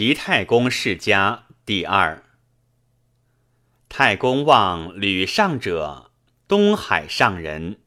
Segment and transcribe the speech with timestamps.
[0.00, 2.24] 齐太公世家第二。
[3.90, 6.10] 太公望吕尚者，
[6.48, 7.80] 东海上人。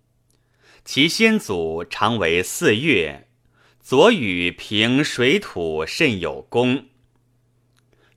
[0.86, 3.30] 其先祖常为四岳，
[3.80, 6.86] 左与平水土甚有功。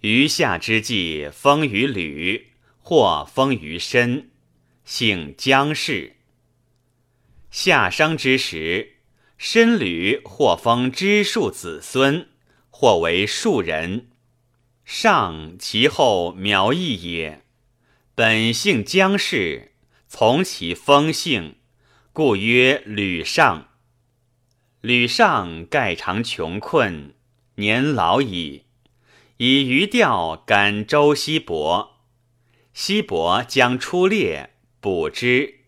[0.01, 4.29] 余下之际，封于吕，或封于申，
[4.85, 6.17] 姓姜氏。
[7.51, 8.97] 夏商之时，
[9.39, 12.29] 申吕或封知庶子孙。
[12.79, 14.11] 或为庶人，
[14.85, 17.43] 上其后苗裔也。
[18.15, 19.73] 本姓姜氏，
[20.07, 21.55] 从其封姓，
[22.13, 23.69] 故曰吕尚。
[24.83, 27.15] 吕尚盖常穷困，
[27.55, 28.65] 年老矣，
[29.39, 32.03] 以余钓感周西伯。
[32.75, 34.51] 西伯将出猎，
[34.81, 35.61] 捕之，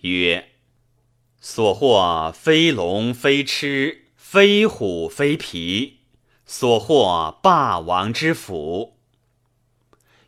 [0.00, 0.48] 曰
[1.38, 5.98] ：“所获非龙非螭，非虎非皮。”
[6.46, 8.98] 所获霸王之福，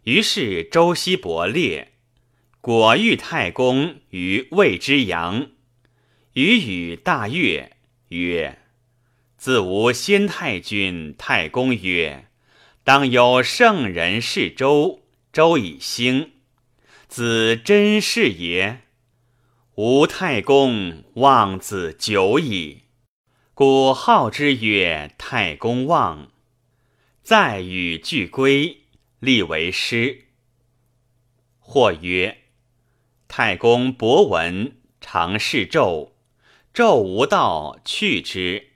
[0.05, 1.93] 于是周西伯列，
[2.61, 5.51] 果遇太公于魏之阳，
[6.33, 7.77] 与与大悦，
[8.09, 8.59] 曰
[9.37, 12.29] ：“自无先太君。”太公曰
[12.83, 16.33] ：“当有圣人是周，周以兴，
[17.09, 18.81] 子真是也。
[19.75, 22.85] 吾太公望子久矣。”
[23.59, 26.31] 古号之曰太公望，
[27.23, 28.83] 在与俱归，
[29.19, 30.27] 立为师。
[31.59, 32.37] 或曰：
[33.27, 36.11] 太公博闻，常事纣，
[36.75, 38.73] 纣无道，去之，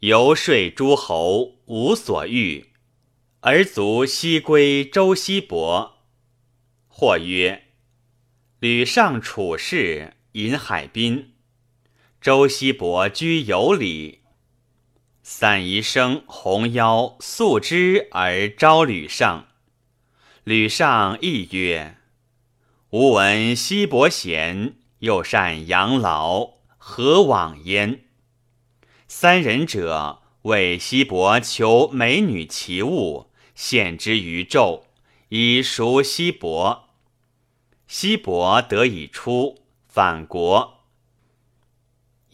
[0.00, 2.70] 游说诸侯，无所欲，
[3.38, 5.98] 而卒西归周西伯。
[6.88, 7.66] 或曰：
[8.58, 11.34] 吕尚处士，引海滨，
[12.20, 14.23] 周西伯居有礼。
[15.26, 19.46] 散宜生红腰素之而招吕尚，
[20.44, 21.96] 吕尚亦曰
[22.92, 28.04] ：“吾闻西伯贤，又善养老，何往焉？”
[29.08, 34.82] 三人者为西伯求美女奇物，献之于纣，
[35.30, 36.90] 以赎西伯。
[37.88, 40.73] 西伯得以出，反国。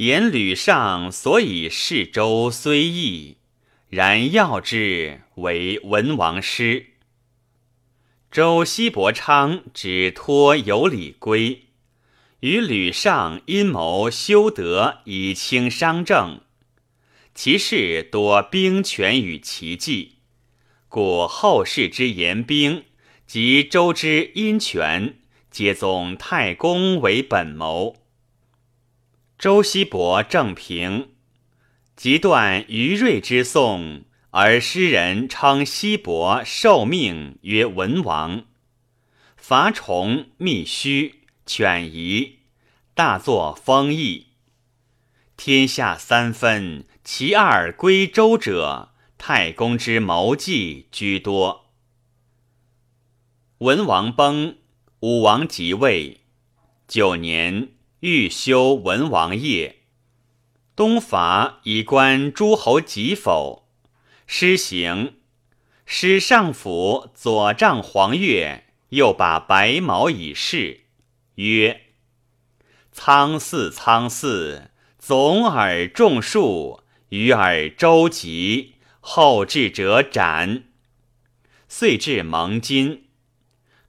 [0.01, 3.37] 言吕尚所以事周虽异，
[3.91, 6.95] 然要之为文王师。
[8.31, 11.67] 周西伯昌只托有礼归，
[12.41, 16.41] 与吕尚阴谋修德以清商政，
[17.35, 20.15] 其事多兵权与奇计，
[20.89, 22.85] 故后世之言兵
[23.27, 25.19] 及周之阴权，
[25.51, 28.00] 皆宗太公为本谋。
[29.41, 31.13] 周西伯正平，
[31.97, 38.45] 即断于瑞之颂，而诗人称西伯受命曰文王。
[39.39, 42.41] 伐崇密须，犬夷，
[42.93, 44.27] 大作封邑。
[45.39, 51.71] 天下三分，其二归周者，太公之谋计居多。
[53.57, 54.59] 文王崩，
[55.01, 56.21] 武王即位，
[56.87, 57.80] 九年。
[58.01, 59.81] 欲修文王业，
[60.75, 63.69] 东伐以观诸侯己否？
[64.27, 65.17] 施行，
[65.85, 70.85] 使上府左丈黄钺，又把白毛以示，
[71.35, 71.83] 曰
[72.91, 80.65] ：“苍驷苍驷，总而众数，与尔周吉，后至者斩。”
[81.69, 83.09] 遂至蒙金，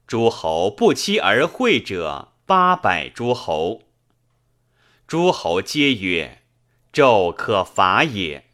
[0.06, 3.84] 诸侯不期而会者八百诸侯。
[5.12, 6.38] 诸侯皆曰
[6.90, 8.46] ：“纣可伐也。”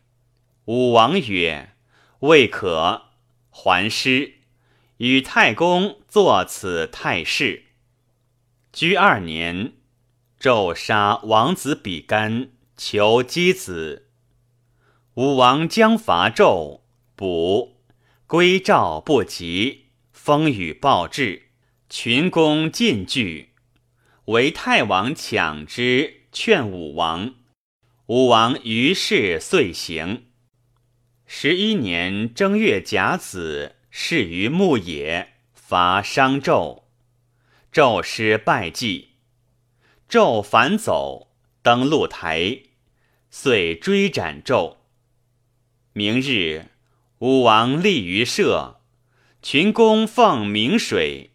[0.66, 1.76] 武王曰
[2.26, 3.10] ：“未可。”
[3.48, 4.38] 还师，
[4.97, 7.66] 与太公作此太师。
[8.72, 9.74] 居二年，
[10.41, 14.08] 纣杀王子比干，求姬子。
[15.14, 16.80] 武王将伐纣，
[17.14, 17.76] 卜，
[18.27, 21.50] 归赵不及，风雨暴至，
[21.88, 23.50] 群公尽惧，
[24.24, 26.17] 唯太王抢之。
[26.40, 27.34] 劝武王，
[28.06, 30.26] 武王于是遂行。
[31.26, 36.84] 十一年正月甲子，事于牧野，伐商纣，
[37.72, 39.16] 纣师败绩，
[40.08, 42.60] 纣反走，登鹿台，
[43.30, 44.76] 遂追斩纣。
[45.92, 46.66] 明日，
[47.18, 48.80] 武王立于社，
[49.42, 51.32] 群公奉明水，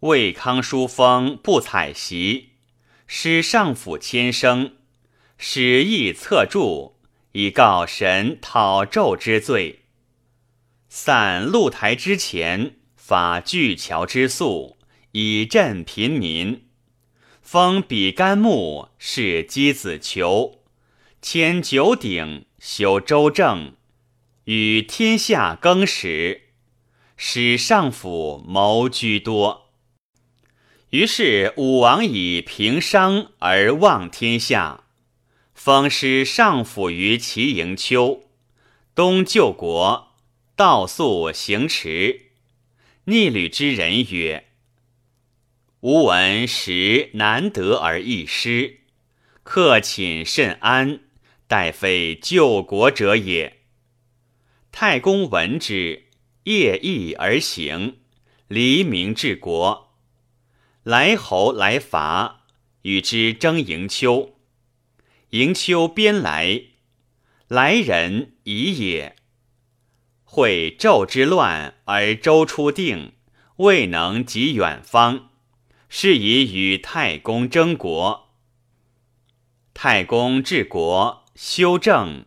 [0.00, 2.53] 魏康叔封不采席。
[3.06, 4.76] 使上府迁生，
[5.36, 6.94] 使役策铸，
[7.32, 9.80] 以告神讨纣之罪。
[10.88, 14.76] 散露台之前，发巨桥之粟，
[15.12, 16.60] 以赈贫民；
[17.42, 20.60] 封比干木，是箕子裘，
[21.20, 23.74] 迁九鼎，修周正，
[24.44, 26.50] 与天下更始，
[27.16, 29.63] 使上府谋居多。
[30.94, 34.84] 于是武王以平商而望天下，
[35.52, 38.22] 封师上府于齐营丘，
[38.94, 40.14] 东救国。
[40.54, 42.26] 道肃行迟，
[43.06, 44.44] 逆旅之人曰
[45.82, 48.82] ：“吾闻时难得而易失，
[49.42, 51.00] 克寝甚安，
[51.48, 53.62] 待非救国者也。”
[54.70, 56.04] 太公闻之，
[56.44, 57.96] 夜易而行，
[58.46, 59.83] 黎明治国。
[60.84, 62.42] 来侯来伐，
[62.82, 64.34] 与之争营丘。
[65.30, 66.60] 营丘边来，
[67.48, 69.16] 来人疑也。
[70.24, 73.12] 会纣之乱而周初定，
[73.56, 75.30] 未能及远方，
[75.88, 78.34] 是以与太公争国。
[79.72, 82.26] 太公治国，修正，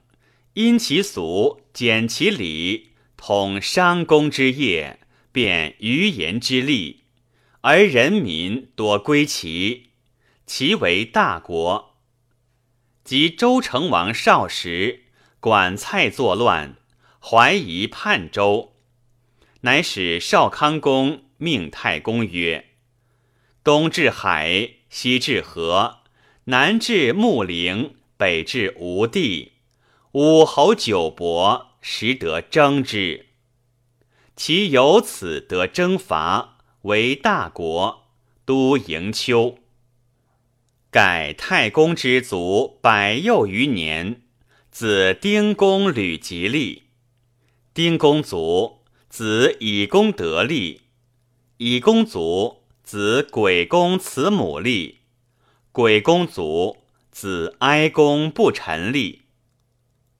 [0.53, 4.99] 因其俗，简其礼，统商公之业，
[5.31, 7.03] 变余言之利，
[7.61, 9.89] 而人民多归齐，
[10.45, 11.95] 其为大国。
[13.03, 15.05] 及周成王少时，
[15.39, 16.75] 管蔡作乱。
[17.19, 18.73] 怀疑叛周，
[19.61, 22.69] 乃使少康公命太公曰
[23.65, 26.03] ：“东至海，西至河，
[26.45, 29.53] 南至穆陵，北至吴地，
[30.13, 33.25] 五侯九伯，实得征之。
[34.35, 36.56] 其由此得征伐，
[36.87, 38.07] 为大国，
[38.45, 39.57] 都营丘。
[40.89, 44.21] 改太公之族百又余年，
[44.71, 46.83] 子丁公履吉利。”
[47.75, 48.79] 丁公族
[49.09, 50.83] 子以公得利，
[51.57, 54.99] 以公族子鬼公慈母利，
[55.73, 56.77] 鬼公族
[57.11, 59.23] 子哀公不臣利。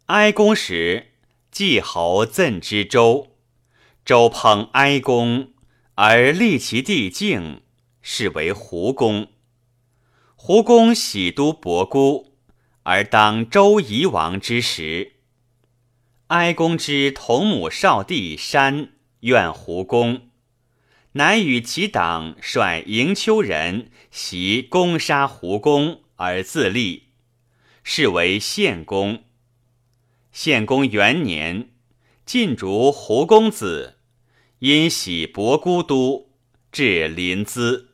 [0.07, 1.13] 哀公时，
[1.49, 3.37] 季侯赠之周，
[4.03, 5.53] 周烹哀公
[5.99, 7.61] 而立其弟敬，
[8.03, 9.29] 是为胡公。
[10.35, 12.35] 胡公喜都伯姑，
[12.83, 15.13] 而当周夷王之时。
[16.27, 18.91] 哀公之同母少弟山
[19.21, 20.29] 怨胡公，
[21.13, 27.05] 乃与其党率营丘人袭攻杀胡公而自立，
[27.83, 29.23] 是为献公。
[30.31, 31.71] 献公元年，
[32.23, 33.96] 晋逐胡公子，
[34.59, 36.31] 因喜伯姑都，
[36.71, 37.86] 至临淄。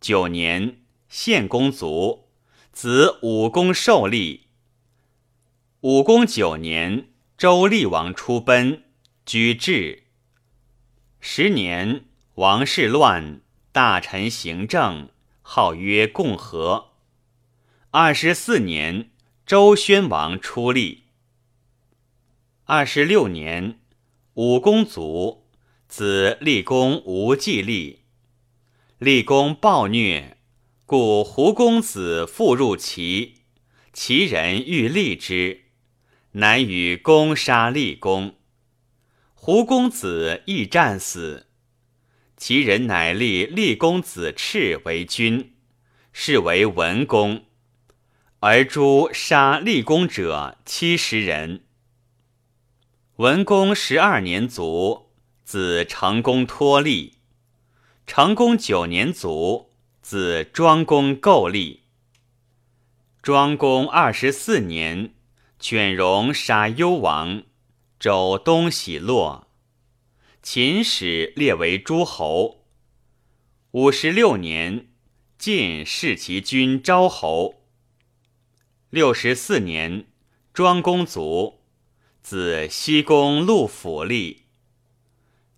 [0.00, 2.28] 九年，献公卒，
[2.70, 4.46] 子武公受立。
[5.80, 8.84] 武公九年，周厉王出奔，
[9.26, 10.04] 居至。
[11.18, 12.04] 十年，
[12.36, 13.40] 王室乱，
[13.72, 15.08] 大臣行政，
[15.42, 16.92] 号曰共和。
[17.90, 19.10] 二十四年，
[19.44, 21.06] 周宣王出立。
[22.66, 23.80] 二十六年，
[24.38, 25.48] 武公卒，
[25.88, 28.04] 子立功无继立。
[28.98, 30.36] 厉公暴虐，
[30.86, 33.38] 故胡公子复入齐，
[33.92, 35.62] 齐人欲立之。
[36.34, 38.36] 乃与公杀立功，
[39.34, 41.48] 胡公子亦战死。
[42.36, 45.56] 其人乃立立公子赤为君，
[46.12, 47.44] 是为文公。
[48.38, 51.64] 而诛杀立功者七十人。
[53.18, 55.10] 文公十二年卒，
[55.42, 57.14] 子成公托立。
[58.06, 61.82] 成公九年卒，子庄公构立。
[63.20, 65.14] 庄公二十四年。
[65.58, 67.42] 犬戎杀幽王，
[67.98, 69.48] 周东喜洛。
[70.40, 72.68] 秦始列为诸侯。
[73.72, 74.90] 五十六年，
[75.36, 77.64] 晋弑其君昭侯。
[78.90, 80.06] 六十四年，
[80.54, 81.57] 庄公卒，
[82.30, 84.42] 子西公陆府立。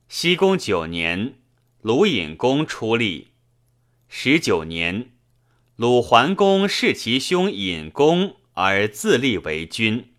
[0.09, 1.35] 西公九年，
[1.83, 3.33] 鲁隐公出立。
[4.09, 5.11] 十九年，
[5.75, 8.37] 鲁桓公弑其兄隐公。
[8.53, 10.13] 而自立为君。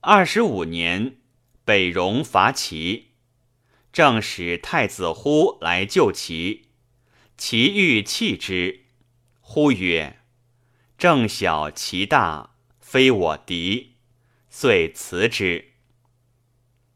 [0.00, 1.18] 二十五年，
[1.64, 3.10] 北戎伐齐，
[3.92, 6.70] 正使太子忽来救齐，
[7.36, 8.86] 齐欲弃之，
[9.40, 10.18] 忽曰
[10.98, 13.90] ：“正小其大，非我敌。”
[14.54, 15.72] 遂辞之。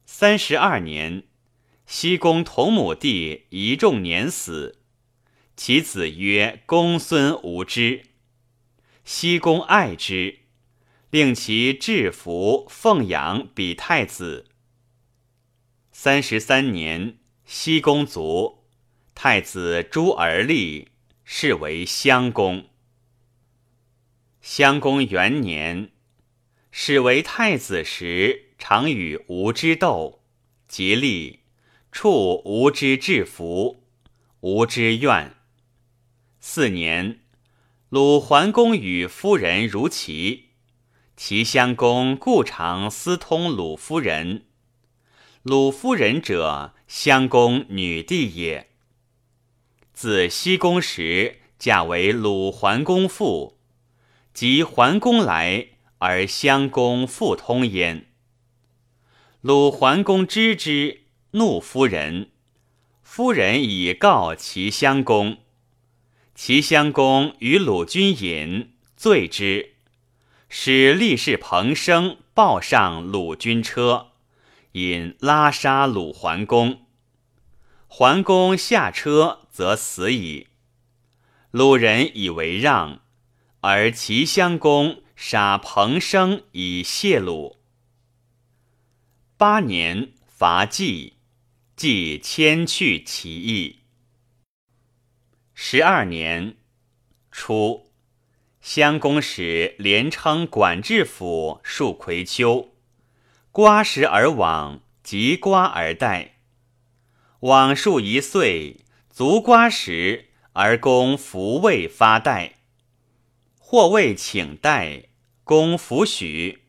[0.05, 1.23] 三十二年，
[1.87, 4.79] 西宫同母弟一仲年死，
[5.57, 8.11] 其子曰公孙无知。
[9.07, 10.41] 西宫爱之，
[11.09, 14.45] 令其制服奉养比太子。
[15.91, 18.67] 三十三年，西宫卒，
[19.15, 20.89] 太子朱而立，
[21.25, 22.69] 是为襄公。
[24.43, 25.91] 襄公元年，
[26.79, 30.21] 始为太子时，常与吴之斗，
[30.69, 31.41] 竭力，
[31.91, 33.83] 处吴之制服，
[34.41, 35.37] 吴之怨。
[36.39, 37.21] 四年，
[37.89, 40.51] 鲁桓公与夫人如齐，
[41.17, 44.45] 齐襄公故常私通鲁夫人。
[45.43, 48.69] 鲁夫人者，襄公女弟也。
[49.95, 53.57] 自西宫时，嫁为鲁桓公妇，
[54.35, 58.07] 及桓公来，而襄公复通焉。
[59.41, 62.31] 鲁桓公知之，怒夫人。
[63.03, 65.39] 夫人以告齐襄公，
[66.35, 69.77] 齐襄公与鲁君饮，醉之，
[70.49, 74.09] 使力士彭生抱上鲁君车。
[74.73, 76.81] 引拉杀鲁桓公，
[77.87, 80.49] 桓公下车则死矣。
[81.51, 83.01] 鲁人以为让，
[83.61, 87.57] 而齐襄公杀彭生以谢鲁。
[89.39, 91.15] 八年，伐季，
[91.75, 93.81] 季迁去其邑。
[95.55, 96.57] 十二年，
[97.33, 97.91] 初，
[98.61, 102.75] 襄公使连称管制府戍葵丘。
[103.51, 106.37] 瓜食而往，及瓜而待。
[107.41, 112.56] 往数一岁，足瓜食而公弗未发代。
[113.69, 115.07] 或谓请代，
[115.43, 116.61] 公弗许。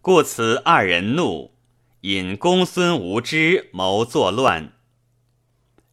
[0.00, 1.56] 故此二人怒，
[2.02, 4.74] 引公孙无知谋作乱。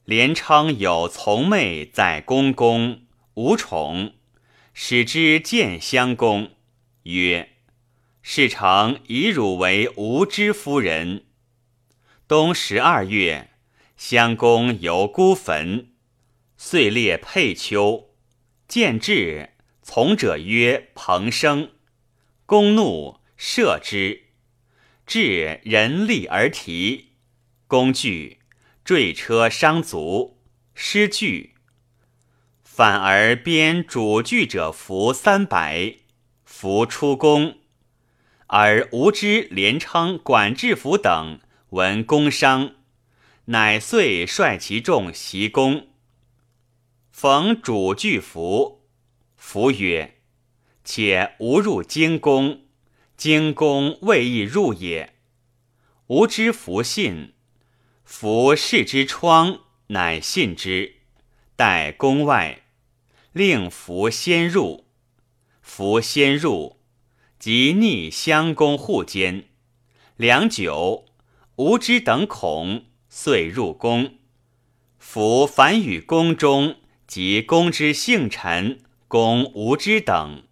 [0.05, 3.01] 连昌有从妹在公宫，
[3.33, 4.13] 无宠，
[4.75, 6.51] 使之见襄公，
[7.01, 7.53] 曰。
[8.21, 11.25] 事成以汝为无知夫人。
[12.27, 13.49] 冬十二月，
[13.97, 15.89] 襄公游孤坟，
[16.57, 18.11] 遂列佩丘，
[18.67, 19.50] 见至，
[19.93, 21.71] 从者曰：“彭生。”
[22.47, 24.27] 公怒，射之。
[25.05, 27.09] 至，人立而提。
[27.67, 28.39] 公惧，
[28.85, 30.37] 坠车伤足，
[30.73, 31.55] 失具。
[32.63, 35.95] 反而鞭主具者服三百，
[36.45, 37.57] 服出宫。
[38.47, 42.75] 而无知连称管制服等闻公伤，
[43.47, 45.89] 乃遂率其众袭宫。
[47.11, 48.80] 逢主具服，
[49.43, 50.19] 服曰
[50.85, 52.61] ：“且吾入京宫，
[53.17, 55.15] 京宫未易入也。”
[56.07, 57.33] 吾知服信，
[58.05, 60.97] 服视之窗，乃信之。
[61.55, 62.61] 待宫外，
[63.33, 64.85] 令服先入，
[65.61, 66.79] 服先入。
[67.39, 69.49] 即逆襄公户间，
[70.17, 71.05] 良久，
[71.55, 74.19] 吾知等恐，遂入宫。
[74.99, 78.79] 夫凡与宫中及宫之幸臣，
[79.11, 80.43] 公无知等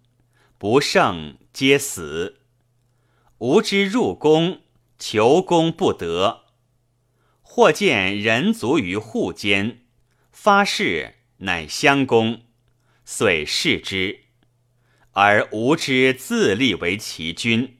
[0.58, 2.40] 不胜，皆死。
[3.38, 4.60] 无知入宫，
[4.98, 6.42] 求公不得。
[7.40, 9.86] 或见人卒于户间，
[10.30, 12.42] 发誓乃相公，
[13.06, 14.24] 遂弑之。
[15.12, 17.78] 而无知自立为齐君。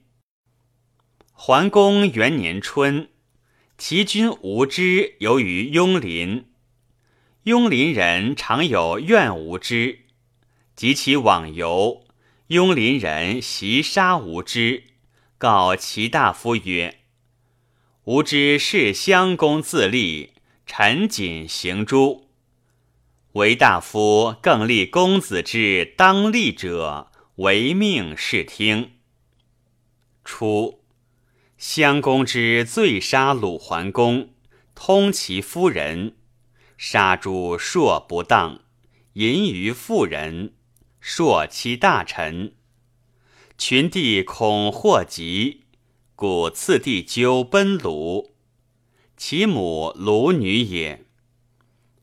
[1.33, 3.11] 桓公元年春，
[3.77, 6.47] 齐君无知游于雍林，
[7.43, 10.07] 雍林人常有怨无知，
[10.81, 12.07] 及其往游，
[12.47, 14.85] 雍林人袭杀无知，
[15.37, 17.01] 告齐大夫曰
[18.05, 20.33] ：“无知是襄公自立，
[20.65, 22.31] 臣谨行诛。”
[23.33, 27.13] 为大夫更立公子之当立者。
[27.37, 28.93] 唯命是听。
[30.25, 30.83] 初，
[31.59, 34.31] 襄公之罪杀鲁桓公，
[34.75, 36.17] 通其夫人，
[36.79, 38.61] 杀诸硕不当，
[39.13, 40.55] 淫于妇人，
[41.01, 42.55] 朔欺大臣。
[43.57, 45.65] 群帝恐祸及，
[46.15, 48.35] 故次第纠奔鲁。
[49.17, 51.07] 其母鲁女也。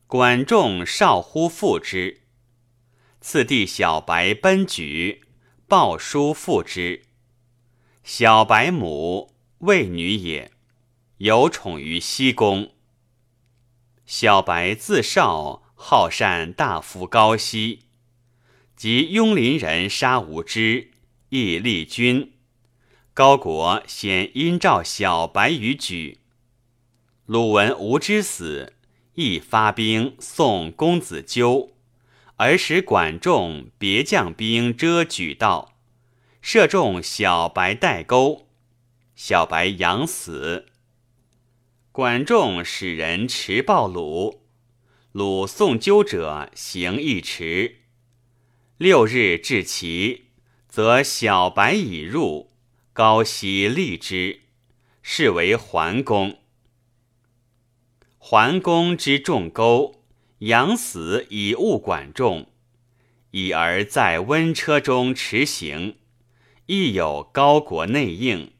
[0.06, 2.22] 管仲少乎父之。
[3.20, 5.22] 次第小白奔举。
[5.68, 7.02] 报书父之。
[8.02, 10.50] 小白母魏女也，
[11.18, 12.72] 有宠于西宫。
[14.06, 17.87] 小白自少好善大夫高息，
[18.78, 20.92] 及雍林人杀无知，
[21.30, 22.34] 亦立君。
[23.12, 26.20] 高国先因召小白于举。
[27.26, 28.74] 鲁闻无知死，
[29.14, 31.72] 亦发兵送公子纠。
[32.36, 35.74] 而使管仲别将兵遮举道，
[36.40, 38.46] 射中小白带钩，
[39.16, 40.66] 小白仰死。
[41.90, 44.42] 管仲使人持报鲁，
[45.10, 47.77] 鲁送纠者行一迟。
[48.78, 50.26] 六日至齐，
[50.68, 52.52] 则小白已入，
[52.92, 54.42] 高息立之，
[55.02, 56.38] 是为桓公。
[58.18, 60.04] 桓公之仲钩，
[60.38, 62.52] 养死以误管仲，
[63.32, 65.96] 已而在温车中驰行，
[66.66, 68.52] 亦有高国内应，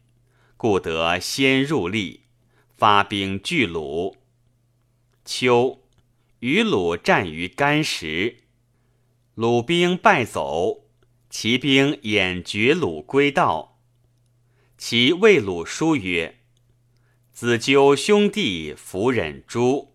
[0.57, 2.23] 故得先入立，
[2.77, 4.17] 发兵拒鲁。
[5.25, 5.85] 秋，
[6.41, 8.39] 与鲁战于干石，
[9.39, 10.89] 鲁兵败走，
[11.31, 13.79] 其兵掩绝鲁归道。
[14.77, 16.41] 其谓鲁书曰。
[17.31, 19.93] 子纠兄弟弗忍诛，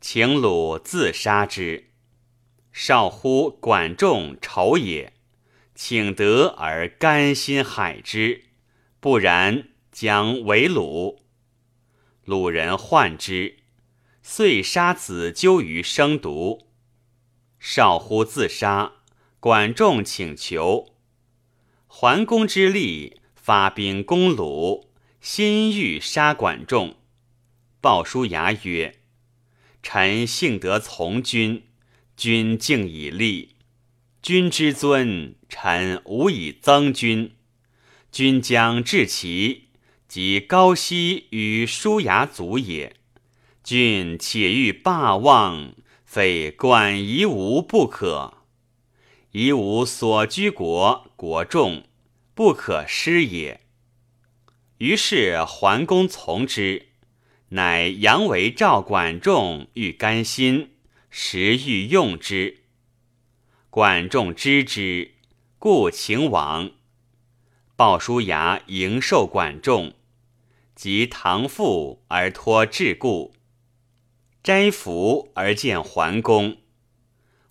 [0.00, 1.90] 请鲁自杀之。
[2.70, 5.14] 少乎管仲仇也，
[5.74, 8.44] 请得而甘心害之，
[9.00, 11.18] 不然将为鲁。
[12.24, 13.56] 鲁人患之，
[14.22, 16.69] 遂杀子纠于生毒。
[17.60, 18.94] 少乎自杀，
[19.38, 20.94] 管仲请求，
[21.86, 24.90] 桓公之力发兵攻鲁。
[25.20, 26.96] 心欲杀管仲，
[27.82, 29.00] 鲍叔牙曰
[29.84, 31.64] ：“臣幸得从君，
[32.16, 33.56] 君敬以立。
[34.22, 37.32] 君之尊，臣无以增君。
[38.10, 39.68] 君将至齐，
[40.08, 42.96] 即高息与叔牙族也。
[43.62, 45.74] 君且欲霸望，
[46.12, 48.38] 非管夷吾不可。
[49.30, 51.84] 夷吾所居国，国众，
[52.34, 53.60] 不可失也。”
[54.78, 56.88] 于是桓公从之，
[57.50, 60.72] 乃阳为赵管仲欲甘心，
[61.10, 62.64] 时欲用之。
[63.70, 65.12] 管仲知之，
[65.60, 66.72] 故请往。
[67.76, 69.94] 鲍叔牙迎受管仲，
[70.74, 73.32] 及唐父而托至故，
[74.42, 76.56] 斋服而见桓公。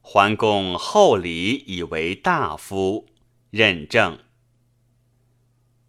[0.02, 3.06] 桓公厚礼以为大夫，
[3.52, 4.17] 任政。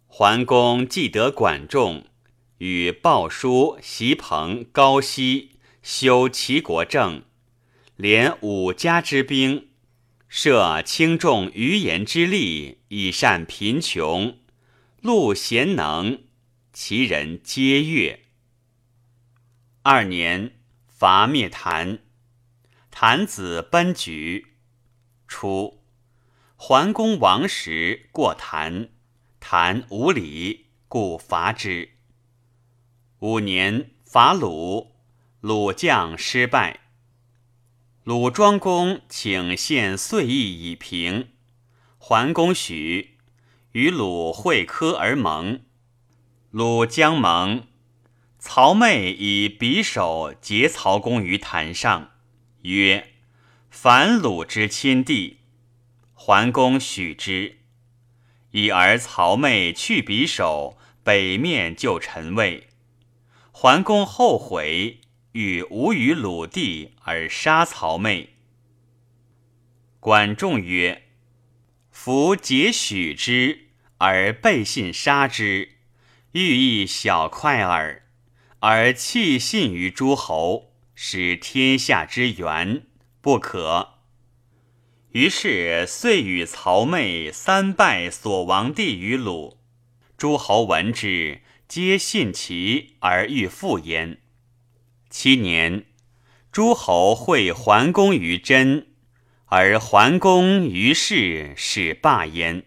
[0.05, 2.05] 桓公既得管仲，
[2.59, 7.23] 与鲍叔、席彭、高息修齐国政，
[7.95, 9.69] 连五家之兵，
[10.29, 14.37] 设轻重余言之力，以善贫穷，
[15.01, 16.21] 禄贤能，
[16.71, 18.19] 其人皆悦。
[19.81, 20.51] 二年，
[21.01, 21.97] 伐灭谭，
[22.91, 24.53] 谭子奔举。
[25.27, 25.81] 初，
[26.55, 28.89] 桓公王时，过谭。
[29.39, 31.93] 谈无礼，故伐之。
[33.17, 34.91] 五年，伐鲁，
[35.39, 36.81] 鲁将失败。
[38.03, 41.29] 鲁庄公请献岁邑以平，
[41.97, 43.17] 桓公许，
[43.71, 45.61] 与鲁会科而盟。
[46.51, 47.65] 鲁将盟，
[48.43, 52.09] 曹昧以匕首截曹公于坛上，
[52.63, 53.11] 曰
[53.69, 55.41] ：“反鲁之亲弟。”
[56.15, 57.59] 桓公许之。
[58.49, 62.69] 已而曹昧去匕首，北面就陈魏。
[63.51, 65.01] 桓公后悔，
[65.33, 68.33] 欲无与鲁地而杀曹昧。
[69.99, 71.03] 管仲曰
[71.91, 73.67] ：“夫解许之
[73.99, 75.77] 而背信杀之，
[76.31, 78.01] 欲亦小快耳。
[78.61, 82.83] 而弃信于诸侯，使天下之源，
[83.19, 83.95] 不可。”
[85.13, 89.57] 于是遂与曹妹三败所亡地于鲁，
[90.15, 94.19] 诸侯闻之，皆信其而欲复焉。
[95.09, 95.85] 七年，
[96.51, 98.87] 诸侯会桓公于真，
[99.47, 102.63] 而桓公于是使罢焉。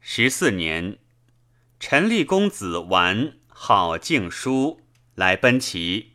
[0.00, 0.98] 十四年，
[1.78, 4.80] 陈立公子完好敬书，
[5.14, 6.14] 来奔齐，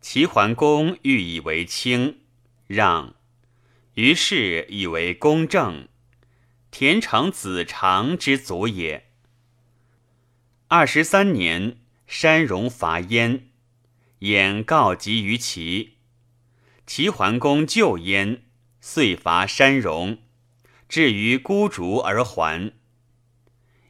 [0.00, 2.20] 齐桓公欲以为卿，
[2.66, 3.14] 让。
[3.92, 5.86] 于是以为公正，
[6.70, 9.10] 田常子长之祖也。
[10.68, 13.50] 二十三年，山戎伐燕，
[14.20, 15.98] 燕告急于齐，
[16.86, 18.44] 齐桓公救燕，
[18.80, 20.20] 遂伐山戎，
[20.88, 22.72] 至于孤竹而还。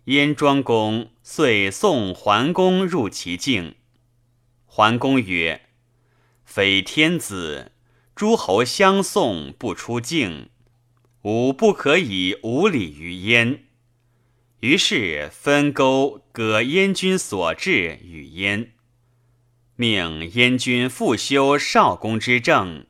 [0.07, 3.77] 燕庄公遂送桓公入其境，
[4.65, 5.69] 桓公曰
[6.45, 7.71] ：“非天子。”
[8.17, 10.49] 诸侯相送不出境，
[11.21, 13.65] 吾不可以无礼于燕。
[14.61, 18.73] 于是分钩割燕军所至与燕，
[19.75, 22.87] 命燕军复修少公之政，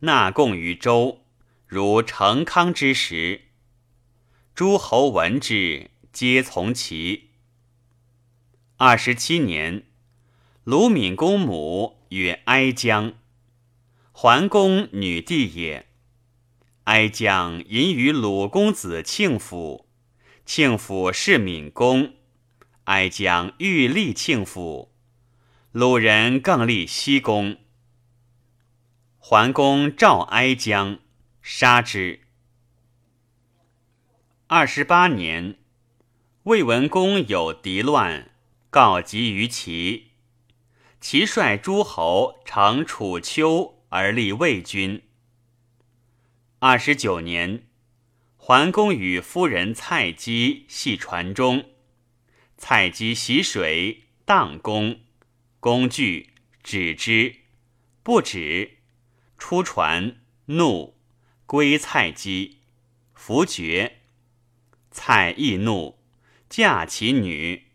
[0.00, 1.24] 纳贡于周，
[1.68, 3.42] 如成康之时。
[4.56, 7.30] 诸侯闻之，皆从齐。
[8.76, 9.82] 二十七年，
[10.62, 13.14] 鲁闵公母曰哀姜，
[14.12, 15.88] 桓公女弟也。
[16.84, 19.88] 哀姜淫于鲁公子庆府，
[20.46, 22.14] 庆府是闵公，
[22.84, 24.92] 哀姜欲立庆府，
[25.72, 27.56] 鲁人更立西公。
[29.18, 31.00] 桓公召哀姜，
[31.42, 32.20] 杀之。
[34.46, 35.56] 二十八年，
[36.44, 38.30] 魏文公有敌乱，
[38.68, 40.10] 告急于齐。
[41.00, 45.04] 齐率诸侯乘楚丘而立魏军。
[46.58, 47.66] 二十九年，
[48.36, 51.64] 桓公与夫人蔡姬系船中，
[52.58, 55.00] 蔡姬洗水，荡弓，
[55.60, 57.36] 弓惧，止之，
[58.02, 58.80] 不止，
[59.38, 60.94] 出船，怒，
[61.46, 62.58] 归蔡姬，
[63.14, 64.00] 弗绝。
[64.90, 66.03] 蔡亦怒，
[66.48, 67.68] 嫁其女。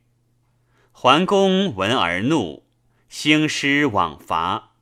[0.92, 2.66] 桓公闻而怒，
[3.08, 4.76] 兴师往伐。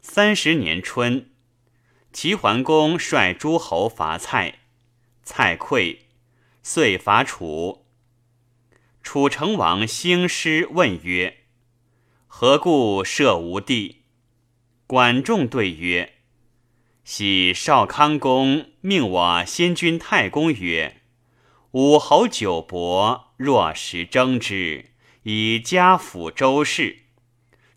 [0.00, 1.30] 三十年春，
[2.12, 4.60] 齐桓公率诸侯伐蔡，
[5.22, 5.98] 蔡溃，
[6.62, 7.86] 遂伐楚。
[9.02, 11.44] 楚成王兴师问曰
[12.26, 14.02] ：“何故射吴地？”
[14.86, 16.14] 管仲对曰：
[17.04, 21.01] 喜少康公命我先君太公曰
[21.72, 24.90] ：“武侯久伯，若时争之，
[25.22, 27.04] 以家辅周氏。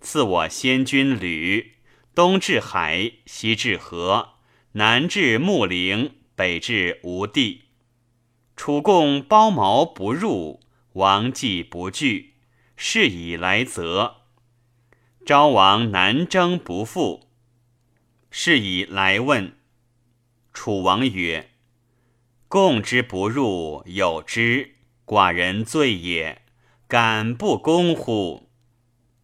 [0.01, 1.75] 赐我先君吕，
[2.13, 4.33] 东至海，西至河，
[4.73, 7.69] 南至穆陵，北至吴地。
[8.57, 10.59] 楚共包茅不入，
[10.91, 12.33] 王既不惧，
[12.75, 14.23] 是以来责。
[15.25, 17.29] 昭王南征不复。”
[18.29, 19.57] 是以来问，
[20.51, 21.51] 楚王曰
[22.47, 26.43] ：“共之不入，有之，寡人罪也，
[26.87, 28.49] 敢不攻乎？”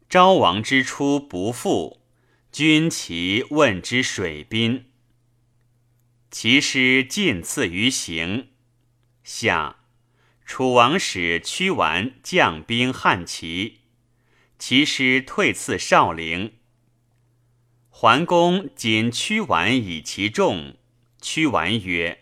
[0.10, 2.02] 昭王之出不复，
[2.52, 4.88] 君其问之水滨。
[6.30, 8.50] 其师进次于行。
[9.24, 9.78] 下，
[10.44, 13.80] 楚王使屈完将兵汉齐，
[14.60, 16.56] 其师退次少陵。
[17.90, 20.76] 桓公仅屈完以其众，
[21.22, 22.21] 屈完曰：“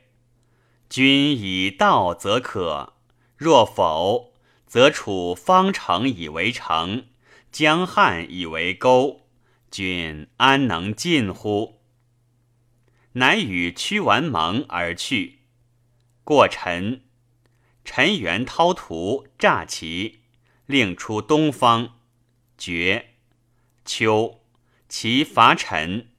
[0.89, 2.93] 君以道则可，
[3.38, 4.34] 若否，
[4.65, 7.06] 则楚方城以为城，
[7.52, 9.28] 江汉以为沟，
[9.69, 11.80] 君安能进乎？”
[13.13, 15.39] 乃与屈完盟而去。
[16.23, 17.02] 过陈，
[17.84, 20.21] 陈元涛图诈齐，
[20.65, 21.99] 令出东方，
[22.58, 23.13] 绝。
[23.86, 24.41] 秋。
[24.88, 26.10] 其伐陈，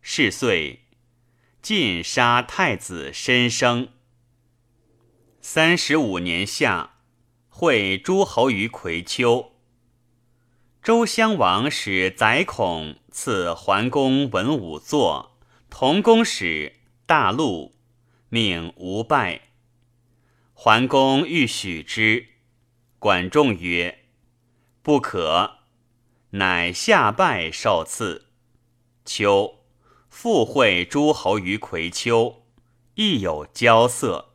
[0.00, 0.79] 是岁，
[1.62, 3.88] 晋杀太子申生。
[5.42, 6.94] 三十五年夏，
[7.50, 9.52] 会诸侯于葵丘。
[10.82, 17.74] 周襄王使宰孔赐桓公文武作，同公使大陆，
[18.30, 19.42] 命无拜。
[20.54, 22.28] 桓公欲许之，
[22.98, 24.06] 管仲曰
[24.82, 25.58] ：“不可。”
[26.32, 28.28] 乃下拜受赐。
[29.04, 29.59] 秋，
[30.10, 32.42] 复会诸侯于葵丘，
[32.96, 34.34] 亦有交色。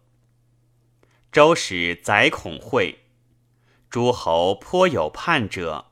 [1.32, 3.04] 周使宰孔会，
[3.90, 5.92] 诸侯颇有叛者。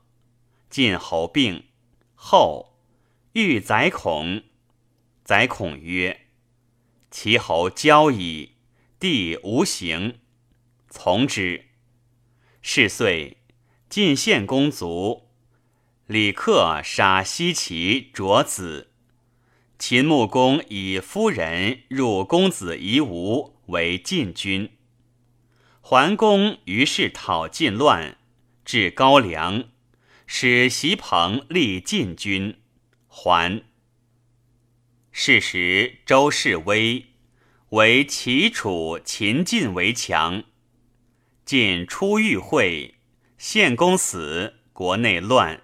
[0.68, 1.66] 晋侯病，
[2.14, 2.80] 后
[3.34, 4.42] 欲宰孔。
[5.22, 6.26] 宰孔曰
[7.12, 8.56] ：“其侯交矣，
[8.98, 10.18] 帝无行，
[10.88, 11.66] 从之。”
[12.60, 13.36] 是岁，
[13.88, 15.28] 晋献公卒。
[16.06, 18.93] 李克杀西岐卓子，
[19.78, 24.70] 秦穆公以夫人入公子夷吾为晋君。
[25.80, 28.16] 桓公于是讨晋乱，
[28.64, 29.64] 至高梁，
[30.26, 32.56] 使席鹏立晋君。
[33.06, 33.62] 桓。
[35.12, 37.06] 是时周室微，
[37.70, 40.44] 为齐楚秦晋为强。
[41.44, 42.94] 晋初遇会，
[43.36, 45.62] 献公死，国内乱。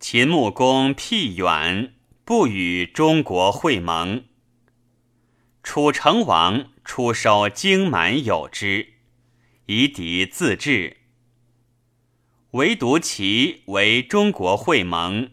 [0.00, 1.94] 秦穆公辟远，
[2.26, 4.24] 不与中国会盟。
[5.62, 8.94] 楚成王出收荆蛮有之，
[9.66, 10.96] 夷狄自治。
[12.50, 15.30] 唯独齐为中国会盟，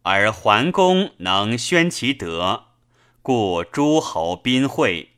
[0.00, 2.68] 而桓公能宣其德，
[3.20, 5.10] 故诸侯宾会。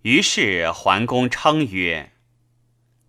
[0.00, 2.12] 于是桓公称曰：“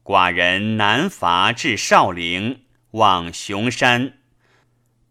[0.03, 4.17] 寡人南伐至少陵，望雄山。”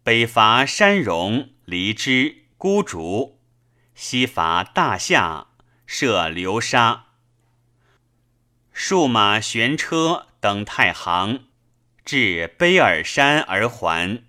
[0.03, 3.39] 北伐山戎、黎之、孤竹，
[3.95, 5.47] 西伐大夏，
[5.85, 7.05] 设流沙。
[8.73, 11.45] 数马悬车登太行，
[12.03, 14.23] 至卑尔山而还。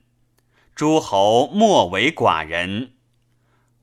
[0.77, 2.93] 诸侯莫为寡人。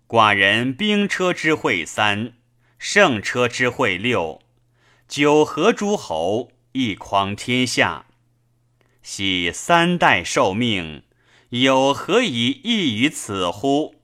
[0.07, 2.33] 寡人兵车之会三，
[2.79, 4.41] 胜车之会六，
[5.09, 8.05] 九合诸侯，一匡天下。
[9.01, 11.03] 喜三代受命，
[11.51, 13.95] 有何以异于此乎？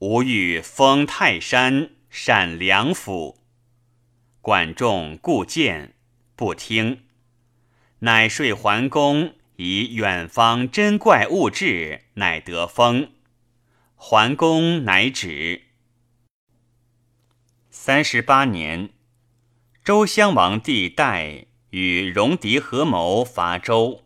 [0.00, 3.38] 吾欲封泰山，善梁府。
[4.40, 5.94] 管仲固谏，
[6.34, 7.04] 不听，
[8.00, 13.12] 乃说桓公以远方珍怪物质，乃得封。
[13.94, 15.62] 桓公乃止。
[17.70, 18.90] 三十八年，
[19.84, 24.02] 周襄王帝代与戎狄合谋伐周，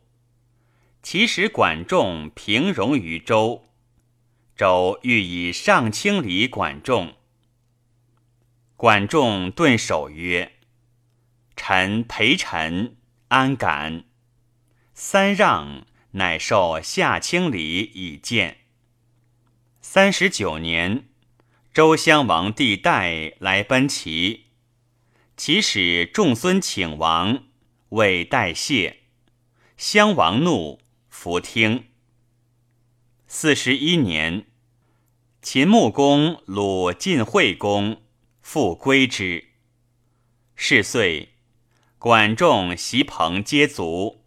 [1.08, 3.68] 其使管仲平戎于周。
[4.56, 7.14] 周欲以上卿礼管仲，
[8.74, 10.54] 管仲顿首曰
[11.54, 12.96] ：“臣陪臣
[13.28, 14.02] 安敢？”
[14.94, 18.62] 三让，乃受下卿礼以见。
[19.80, 21.06] 三十九年，
[21.72, 24.46] 周襄王帝代来奔齐，
[25.36, 27.44] 齐使仲孙请王，
[27.90, 29.02] 谓代谢。
[29.76, 30.80] 襄王怒，
[31.26, 31.86] 弗听。
[33.26, 34.46] 四十一年，
[35.42, 38.00] 秦穆公鲁晋惠公，
[38.40, 39.48] 复归之。
[40.54, 41.30] 是岁，
[41.98, 44.22] 管仲、席朋皆卒。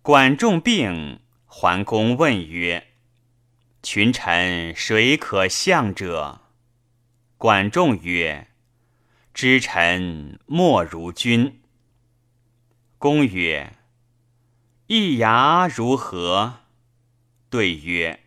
[0.00, 2.86] 管仲病，桓公问曰。
[3.82, 6.40] 群臣谁可相者？
[7.36, 8.48] 管仲曰
[9.34, 11.60] ：“知臣莫如君。”
[12.96, 13.74] 公曰
[14.88, 16.60] ：“一牙如何？”
[17.48, 18.24] 对曰：“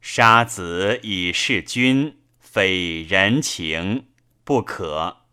[0.00, 4.06] 杀子以事君，非人情，
[4.44, 5.24] 不可。”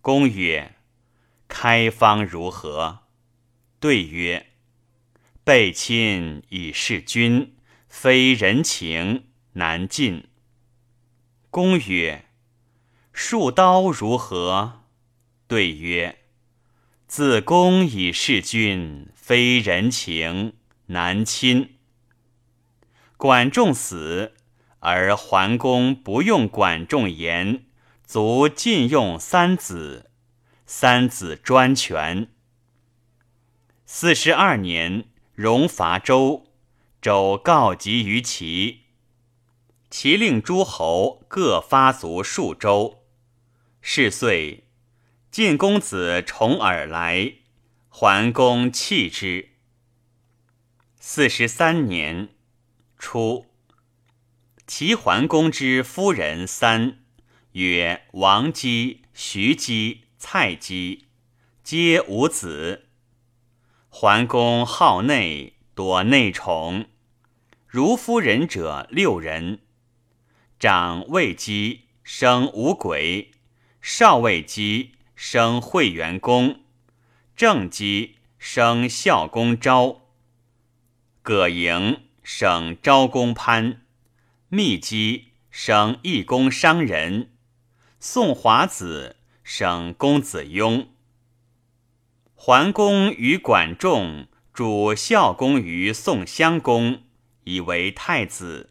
[0.00, 0.76] 公曰
[1.48, 3.00] ：“开方如何？”
[3.80, 4.46] 对曰
[5.44, 7.52] ：“背亲以事君。”
[7.88, 10.28] 非人情难尽。
[11.50, 12.26] 公曰
[13.10, 14.82] ：“数刀如何？”
[15.48, 16.18] 对曰
[17.06, 20.54] ：“自公以事君，非人情
[20.86, 21.76] 难亲。”
[23.16, 24.34] 管仲死，
[24.80, 27.64] 而桓公不用管仲言，
[28.04, 30.10] 卒禁用三子，
[30.66, 32.28] 三子专权。
[33.86, 36.46] 四十二年，戎伐周。
[37.00, 38.80] 周告急于齐，
[39.88, 43.04] 齐令诸侯各发卒数周。
[43.80, 44.65] 是岁，
[45.36, 47.34] 晋公子重耳来，
[47.90, 49.50] 桓公弃之。
[50.98, 52.30] 四十三年
[52.98, 53.44] 初，
[54.66, 57.00] 齐桓公之夫人三，
[57.52, 61.08] 曰王姬、徐姬、蔡姬，
[61.62, 62.86] 皆无子。
[63.90, 66.86] 桓公好内，多内宠。
[67.66, 69.58] 如夫人者六人，
[70.58, 73.32] 长卫姬生五鬼，
[73.82, 76.60] 少卫姬生惠元公，
[77.34, 80.02] 正姬生孝公昭，
[81.22, 83.82] 葛莹生昭公潘，
[84.48, 87.30] 密姬生义公商人，
[87.98, 90.88] 宋华子生公子雍。
[92.34, 97.02] 桓公与管仲主孝公于宋襄公。
[97.48, 98.70] 以为太子，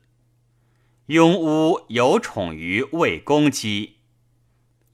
[1.05, 3.94] 雍乌有宠于魏公姬，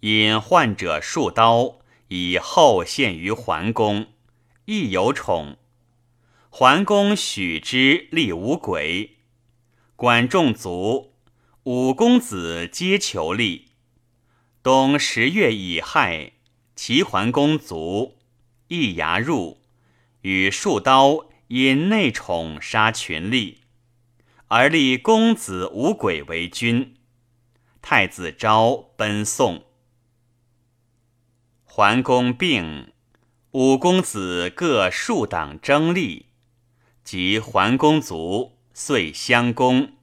[0.02, 4.08] 因患者数刀，以后献于桓公，
[4.66, 5.58] 亦有宠。
[6.50, 9.18] 桓公许之，立五鬼。
[9.96, 11.14] 管仲卒，
[11.66, 13.68] 五公子皆求立。
[14.64, 16.32] 冬十月乙亥，
[16.76, 18.18] 齐桓公卒，
[18.70, 19.62] 易牙入，
[20.22, 23.58] 与数刀因内宠杀群吏。
[24.48, 26.96] 而立公子无鬼为君，
[27.84, 29.66] 太子昭奔宋。
[31.74, 32.92] 桓公病，
[33.52, 36.26] 五公子各数党争利，
[37.02, 39.94] 及桓公卒，遂相攻，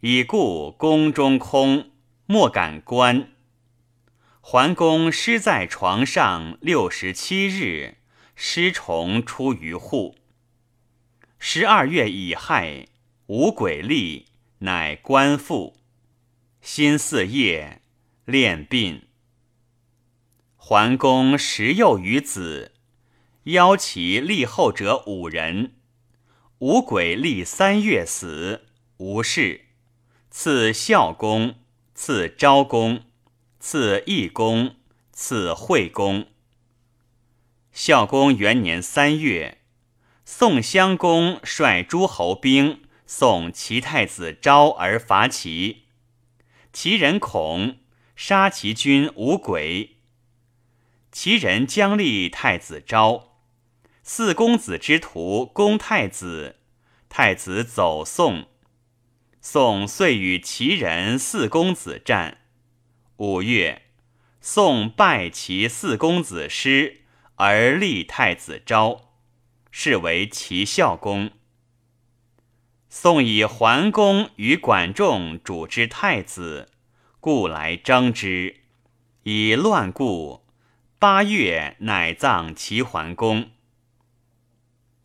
[0.00, 1.90] 已故宫中空，
[2.26, 3.30] 莫敢观。
[4.42, 7.96] 桓公失在床上六十七日，
[8.36, 10.16] 尸虫出于户。
[11.38, 12.88] 十二月乙亥。
[13.28, 14.26] 无鬼力，
[14.58, 15.78] 乃官复。
[16.60, 17.80] 辛巳夜，
[18.26, 19.04] 练病。
[20.66, 22.72] 桓公时幼于子，
[23.42, 25.74] 邀其立后者五人。
[26.60, 28.64] 五鬼立三月死，
[28.96, 29.66] 无事。
[30.30, 31.56] 赐孝公，
[31.94, 33.02] 赐昭公，
[33.60, 34.76] 赐义公，
[35.12, 36.28] 赐惠公。
[37.70, 39.58] 孝公元年三月，
[40.24, 45.82] 宋襄公率诸侯兵送齐太子昭而伐齐，
[46.72, 47.76] 齐人恐，
[48.16, 49.93] 杀其君无鬼。
[51.14, 53.36] 齐人将立太子昭，
[54.02, 56.56] 四公子之徒攻太子，
[57.08, 58.48] 太子走宋。
[59.40, 62.38] 宋遂与齐人四公子战。
[63.18, 63.82] 五月，
[64.40, 67.02] 宋败齐四公子师，
[67.36, 69.12] 而立太子昭，
[69.70, 71.30] 是为齐孝公。
[72.88, 76.72] 宋以桓公与管仲主之太子，
[77.20, 78.62] 故来征之，
[79.22, 80.43] 以乱故。
[80.98, 83.50] 八月，乃葬齐桓公。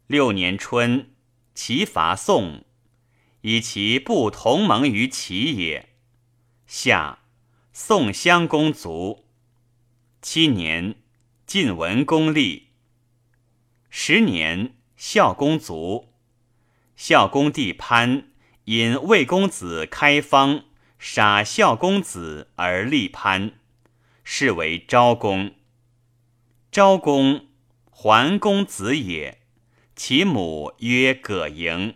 [0.08, 1.12] 六年春，
[1.54, 2.63] 齐伐宋，
[3.41, 5.89] 以其不同盟于齐也。
[6.65, 7.19] 夏，
[7.73, 9.25] 宋襄公卒。
[10.21, 10.95] 七年，
[11.45, 12.69] 晋文公立。
[13.89, 16.13] 十年，孝公卒。
[16.95, 18.30] 孝公弟潘
[18.65, 20.63] 因魏公子开方
[20.97, 23.60] 杀孝公子而立潘，
[24.23, 25.56] 是为昭公。
[26.71, 27.47] 昭公，
[27.89, 29.41] 桓公子也，
[29.95, 31.95] 其母曰葛莹。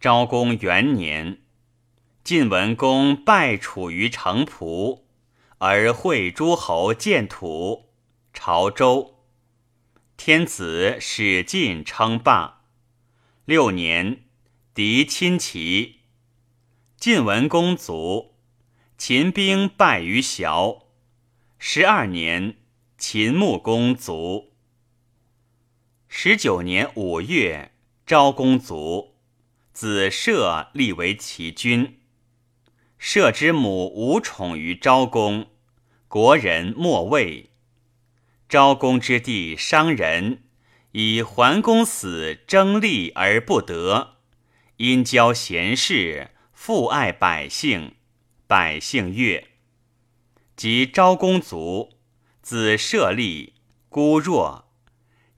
[0.00, 1.42] 昭公元年，
[2.24, 5.04] 晋文公败楚于城濮，
[5.58, 7.90] 而会诸侯建土，
[8.32, 9.20] 朝周。
[10.16, 12.64] 天子使晋称霸。
[13.44, 14.24] 六年，
[14.74, 16.00] 敌侵齐，
[16.96, 18.34] 晋文公卒，
[18.96, 20.86] 秦兵败于崤。
[21.60, 22.56] 十二年。
[23.00, 24.54] 秦穆公卒。
[26.08, 27.70] 十九年五月，
[28.04, 29.14] 昭公卒，
[29.72, 32.00] 子射立为齐君。
[32.98, 35.46] 射之母无宠于昭公，
[36.08, 37.50] 国人莫畏。
[38.48, 40.42] 昭公之弟商人，
[40.90, 44.16] 以桓公死争利而不得，
[44.78, 47.94] 因交贤士，父爱百姓，
[48.48, 49.46] 百姓悦。
[50.56, 51.97] 及昭公卒。
[52.48, 53.52] 子舍利，
[53.90, 54.70] 孤弱，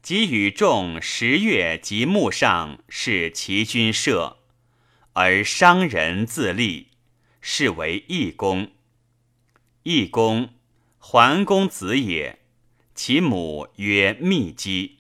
[0.01, 4.38] 即与众十月及墓上，是其君舍，
[5.14, 6.90] 而商人自立，
[7.40, 8.70] 是为义公。
[9.83, 10.51] 义公，
[10.99, 12.38] 桓公子也，
[12.94, 14.99] 其母曰密姬。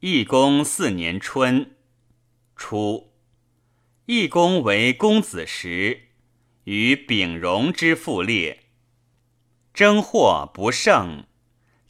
[0.00, 1.76] 义公四年春，
[2.56, 3.12] 初，
[4.06, 6.08] 义公为公子时，
[6.64, 8.63] 与丙荣之父列。
[9.74, 11.24] 征获不胜，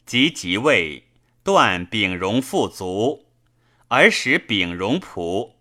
[0.07, 1.03] 即即位，
[1.43, 3.27] 断丙荣父族，
[3.89, 5.53] 而使丙荣仆。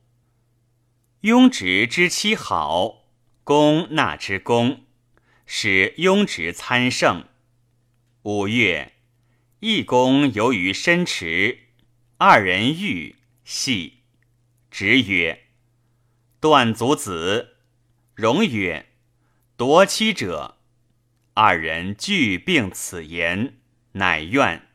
[1.20, 3.04] 雍直之妻好，
[3.44, 4.86] 公纳之功，
[5.44, 7.26] 使雍直参圣。
[8.22, 8.94] 五月，
[9.60, 11.58] 义公游于深池，
[12.16, 13.98] 二人遇，戏。
[14.70, 15.48] 直曰
[16.40, 17.58] ：“断族子。”
[18.16, 18.86] 荣曰
[19.58, 20.53] ：“夺妻者。”
[21.36, 23.56] 二人俱并此言，
[23.92, 24.68] 乃怨。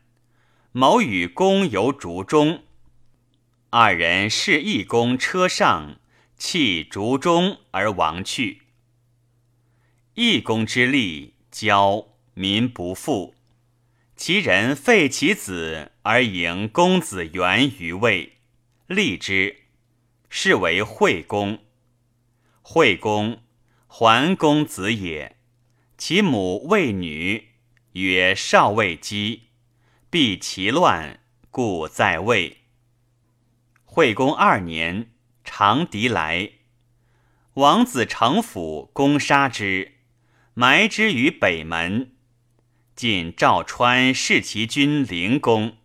[0.72, 2.64] 谋与公游竹中，
[3.70, 5.98] 二人视义公车上，
[6.36, 8.60] 弃竹中而亡去。
[10.12, 13.34] 义公之力骄，民不复。
[14.14, 18.34] 其人废其子而迎公子元于位，
[18.86, 19.62] 立之，
[20.28, 21.60] 是为惠公。
[22.60, 23.40] 惠公，
[23.86, 25.38] 桓公子也。
[26.00, 27.48] 其母为女，
[27.92, 29.48] 曰少未姬，
[30.08, 32.62] 避其乱，故在位。
[33.84, 35.10] 惠公二年，
[35.44, 36.52] 长狄来，
[37.52, 39.96] 王子成府攻杀之，
[40.54, 42.12] 埋之于北门。
[42.96, 45.76] 晋赵川弑其君灵公。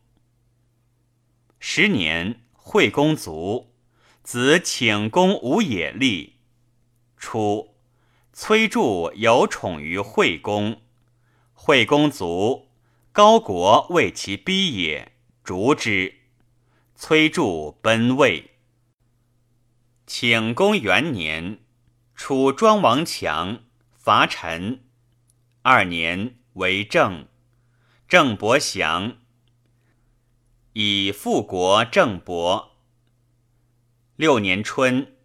[1.60, 3.76] 十年，惠公卒，
[4.24, 6.36] 子请公无野立。
[7.18, 7.75] 初。
[8.38, 10.82] 崔杼有宠于惠公，
[11.54, 12.68] 惠公卒，
[13.14, 16.16] 高国为其逼也，逐之。
[16.98, 18.58] 崔杼奔魏。
[20.06, 21.60] 请公元年，
[22.14, 23.64] 楚庄王强
[23.94, 24.84] 伐陈。
[25.62, 27.30] 二年，为政。
[28.06, 29.16] 郑伯降，
[30.74, 32.76] 以复国郑伯。
[34.18, 35.16] 六年春，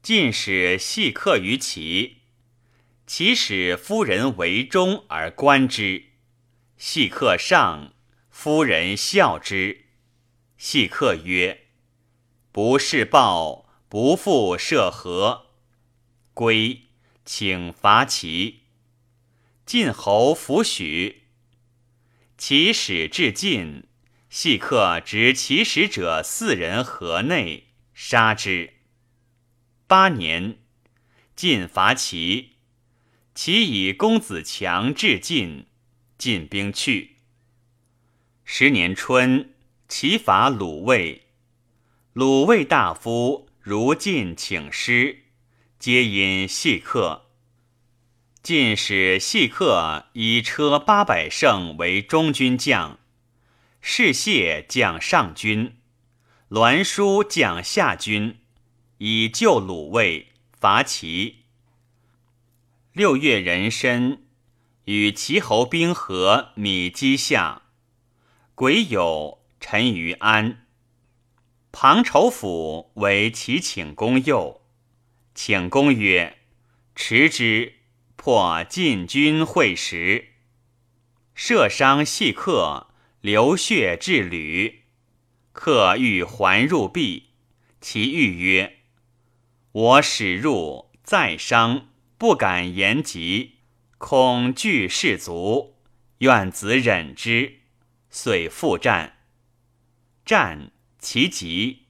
[0.00, 2.17] 晋使细客于齐。
[3.08, 6.10] 其使夫人为中而观之，
[6.76, 7.94] 细客上，
[8.28, 9.86] 夫人笑之。
[10.58, 11.68] 细客曰
[12.52, 15.46] ：“不是报，不复涉河。”
[16.34, 16.82] 归，
[17.24, 18.64] 请伐齐。
[19.64, 21.28] 晋侯弗许。
[22.36, 23.88] 其使至晋，
[24.28, 28.74] 细客执其使者四人河内，杀之。
[29.86, 30.58] 八年，
[31.34, 32.57] 晋伐齐，
[33.40, 35.66] 齐以公子强至晋，
[36.18, 37.18] 晋兵去。
[38.42, 39.54] 十年春，
[39.86, 41.28] 齐伐鲁卫，
[42.12, 45.26] 鲁卫大夫如晋请师，
[45.78, 47.26] 皆因细客。
[48.42, 52.98] 晋使细客以车八百乘为中军将，
[53.80, 55.76] 士燮将上军，
[56.48, 58.40] 栾书将下军，
[58.96, 60.26] 以救鲁卫，
[60.58, 61.37] 伐齐。
[62.98, 64.24] 六月壬申，
[64.86, 67.62] 与齐侯兵合米基下，
[68.56, 70.66] 癸酉，陈于安。
[71.70, 74.62] 庞丑府为齐请公右，
[75.32, 76.38] 请公曰
[76.96, 77.74] ：“持之。”
[78.18, 80.30] 破晋军会时，
[81.36, 82.88] 射伤细客，
[83.20, 84.82] 流血至旅。
[85.52, 87.28] 客欲还入壁，
[87.80, 88.78] 其欲曰
[89.70, 93.60] ：“我使入，再伤，不敢言疾，
[93.96, 95.76] 恐惧士卒，
[96.18, 97.60] 愿子忍之。”
[98.10, 99.18] 遂复战。
[100.24, 101.84] 战其急，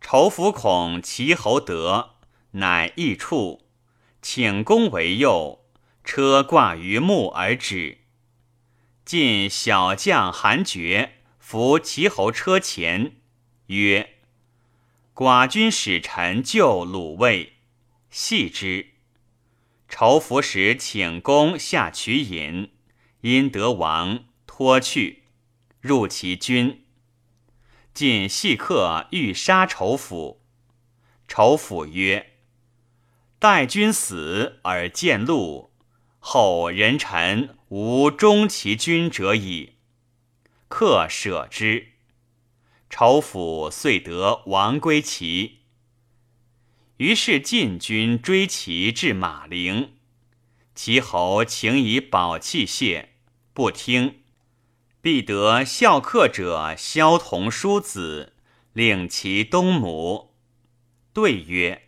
[0.00, 2.16] 仇服恐齐侯得，
[2.52, 3.68] 乃易处。
[4.22, 5.64] 请公为右，
[6.02, 7.98] 车挂于木而止。
[9.04, 13.16] 晋小将韩厥伏齐侯车前，
[13.66, 14.14] 曰
[15.14, 17.54] ：“寡君使臣救鲁卫，
[18.10, 18.94] 系之。”
[19.88, 22.70] 仇服时，请公下取饮，
[23.22, 25.24] 因得王，脱去，
[25.80, 26.84] 入其军。
[27.94, 30.42] 晋细客欲杀仇府，
[31.26, 32.34] 仇府曰。
[33.40, 35.72] 待君死而见禄，
[36.18, 39.76] 后人臣无忠其君者矣。
[40.68, 41.92] 客舍之，
[42.90, 45.57] 仇府遂得王归齐。
[46.98, 49.92] 于是晋军追齐至马陵，
[50.74, 53.10] 齐侯请以宝器谢，
[53.52, 54.22] 不听，
[55.00, 58.34] 必得孝客者萧同叔子，
[58.72, 60.34] 令其东母。
[61.12, 61.82] 对曰。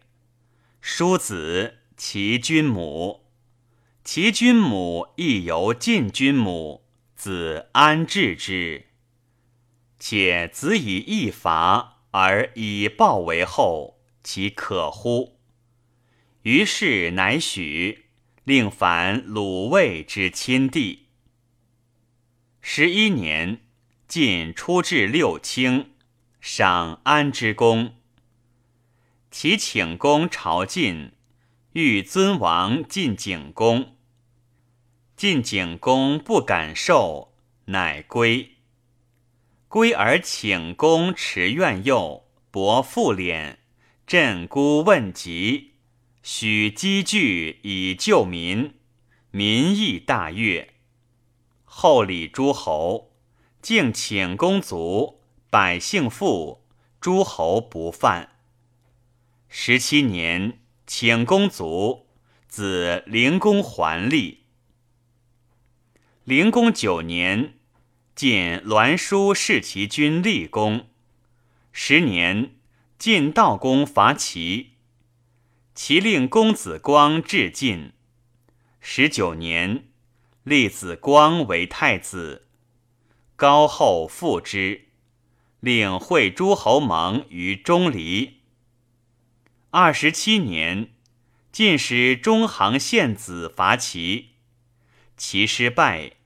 [0.81, 3.27] 叔子其君母，
[4.03, 8.87] 其君母亦由晋君母，子安治之？
[9.99, 15.39] 且子以义伐而以报为后，其可乎？
[16.43, 18.07] 于是乃许，
[18.45, 21.07] 令反鲁卫之亲弟。
[22.61, 23.61] 十一年，
[24.07, 25.93] 晋出至六卿，
[26.41, 27.97] 赏安之功。
[29.31, 31.13] 其请公朝晋，
[31.73, 33.97] 欲尊王晋景公。
[35.17, 37.35] 晋景公不敢受，
[37.67, 38.57] 乃归。
[39.69, 43.59] 归而请公持怨右，薄复敛，
[44.11, 45.75] 朕孤问疾，
[46.21, 48.75] 许积聚以救民，
[49.31, 50.71] 民亦大悦。
[51.65, 53.13] 后礼诸侯，
[53.63, 56.65] 敬请公卒，百姓富，
[57.01, 58.31] 诸侯不犯。
[59.49, 60.59] 十七年，
[60.89, 62.09] 请公卒，
[62.49, 64.41] 子灵公还立。
[66.25, 67.55] 灵公九年，
[68.17, 70.89] 晋栾书弑其君立公。
[71.71, 72.57] 十年，
[73.01, 74.73] 晋悼公伐齐，
[75.75, 77.95] 齐令公子光至晋。
[78.79, 79.85] 十九年，
[80.43, 82.47] 立子光为太子。
[83.37, 84.89] 高后复之，
[85.61, 88.41] 令会诸侯盟于钟离。
[89.71, 90.91] 二十七年，
[91.51, 94.33] 晋使中行献子伐齐，
[95.17, 96.17] 齐失败，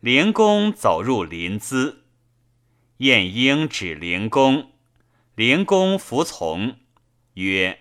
[0.00, 2.00] 灵公走入临淄。
[2.98, 4.72] 晏婴指灵公，
[5.40, 6.76] 灵公服从，
[7.32, 7.78] 曰：“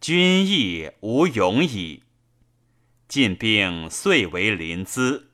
[0.00, 2.04] 君亦无勇矣。”
[3.08, 5.24] 晋兵遂为临淄，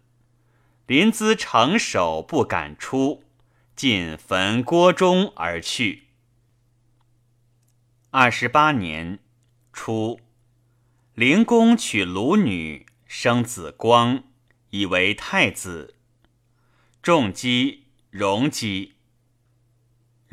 [0.86, 3.24] 临淄城守不敢出，
[3.76, 6.04] 晋焚郭中而去。
[8.12, 9.18] 二十八年
[9.74, 10.20] 初，
[11.14, 14.24] 灵公娶鲁女，生子光，
[14.70, 15.96] 以为太子。
[17.02, 18.94] 仲基、荣基，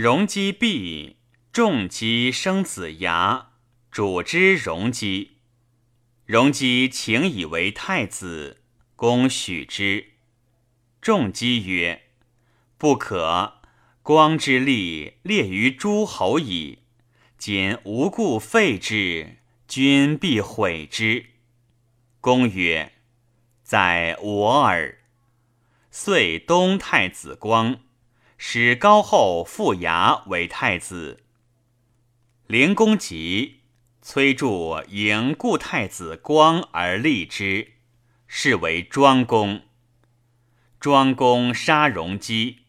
[0.01, 1.17] 荣基毕，
[1.51, 3.49] 仲基生子牙，
[3.91, 5.39] 主之荣基。
[6.25, 8.61] 荣基请以为太子，
[8.95, 10.13] 公许之。
[11.01, 12.03] 仲基曰
[12.79, 13.55] ：“不可，
[14.01, 16.83] 光之力列于诸侯矣。”
[17.37, 21.25] 今无故废之，君必毁之。
[22.21, 22.93] 公曰
[23.63, 24.99] ：“在我耳。”
[25.91, 27.81] 遂东太子光，
[28.41, 31.19] 使高后复牙为太子。
[32.47, 33.59] 灵公即
[34.01, 37.73] 崔杼迎故太子光而立之，
[38.27, 39.63] 是为庄公。
[40.79, 42.59] 庄公杀戎姬。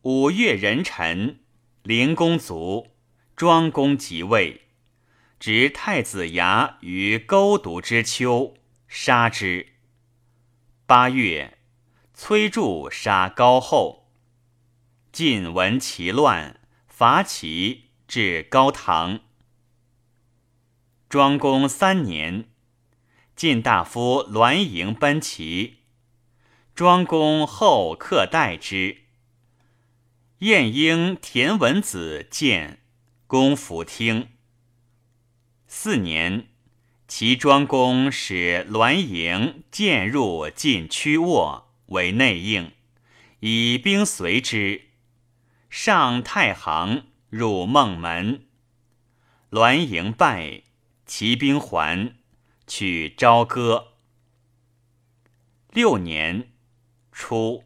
[0.00, 1.40] 五月壬辰，
[1.82, 2.88] 灵公卒，
[3.36, 4.62] 庄公即位，
[5.38, 8.54] 执太子牙于勾毒之秋，
[8.88, 9.74] 杀之。
[10.86, 11.58] 八月，
[12.14, 14.01] 崔杼杀高后。
[15.12, 16.58] 晋闻其乱，
[16.88, 19.20] 伐齐，至高唐。
[21.10, 22.48] 庄公三年，
[23.36, 25.80] 晋大夫栾盈奔齐，
[26.74, 29.02] 庄公后克待之。
[30.38, 32.80] 晏婴、田文子见，
[33.26, 34.28] 公服听。
[35.66, 36.46] 四年，
[37.06, 42.72] 齐庄公使栾盈渐入晋曲沃为内应，
[43.40, 44.91] 以兵随之。
[45.74, 48.44] 上太行，入孟门。
[49.48, 50.64] 栾盈败，
[51.06, 52.14] 齐兵还，
[52.66, 53.94] 取朝歌。
[55.70, 56.52] 六年，
[57.10, 57.64] 初，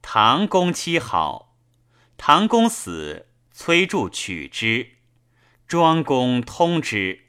[0.00, 1.58] 唐公妻好。
[2.16, 4.92] 唐公死，崔杼取之，
[5.68, 7.26] 庄公通之，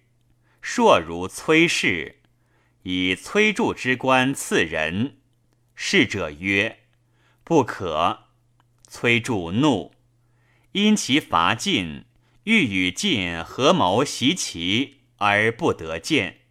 [0.61, 2.21] 硕如崔氏，
[2.83, 5.17] 以崔杼之官赐人。
[5.75, 6.85] 侍者曰
[7.43, 8.23] ：“不可。”
[8.89, 9.91] 崔杼怒，
[10.77, 12.05] 因其伐晋，
[12.43, 16.41] 欲与晋合谋袭齐，而不得见。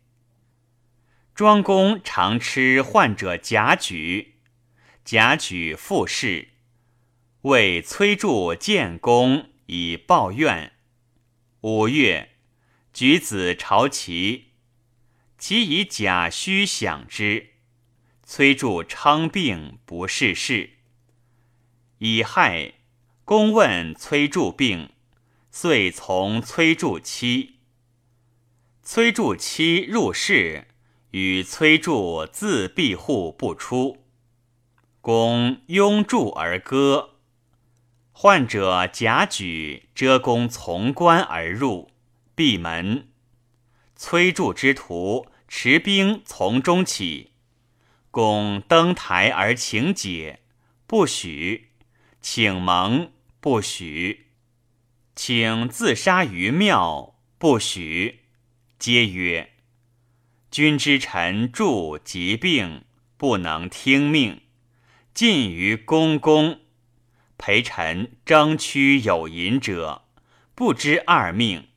[1.33, 4.41] 庄公常吃患者贾举，
[5.05, 6.49] 贾举复事。
[7.43, 10.73] 为崔杼建功以报怨。
[11.61, 12.31] 五月，
[12.93, 14.55] 举子朝齐，
[15.39, 17.51] 其以贾须享之。
[18.25, 20.71] 崔杼称病不事事。
[21.99, 22.73] 以亥，
[23.27, 24.91] 公问崔杼病，
[25.51, 27.57] 遂从崔杼妻。
[28.85, 30.69] 崔杼妻入室，
[31.11, 34.05] 与崔杼自闭户不出。
[35.01, 37.17] 公拥柱而歌。
[38.13, 41.91] 患者贾举遮公从关而入，
[42.37, 43.09] 闭门。
[43.97, 47.33] 崔杼之徒持兵从中起，
[48.13, 50.39] 公登台而请解，
[50.87, 51.63] 不许；
[52.21, 53.11] 请盟，
[53.47, 54.25] 不许；
[55.15, 58.23] 请自杀于庙，不许。
[58.77, 59.53] 皆曰
[60.51, 62.83] ：“君之臣助疾病，
[63.17, 64.41] 不能听命，
[65.15, 66.59] 尽于公公。”
[67.39, 70.09] 陪臣争趋有隐者，
[70.57, 71.69] 不知二命。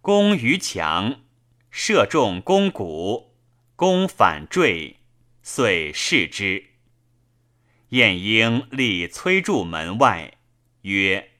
[0.00, 1.20] 公于墙，
[1.70, 3.36] 射中肱骨，
[3.76, 4.96] 公反坠，
[5.44, 6.70] 遂弑之。
[7.90, 10.37] 晏婴立崔杼门外，
[10.88, 11.30] 曰：“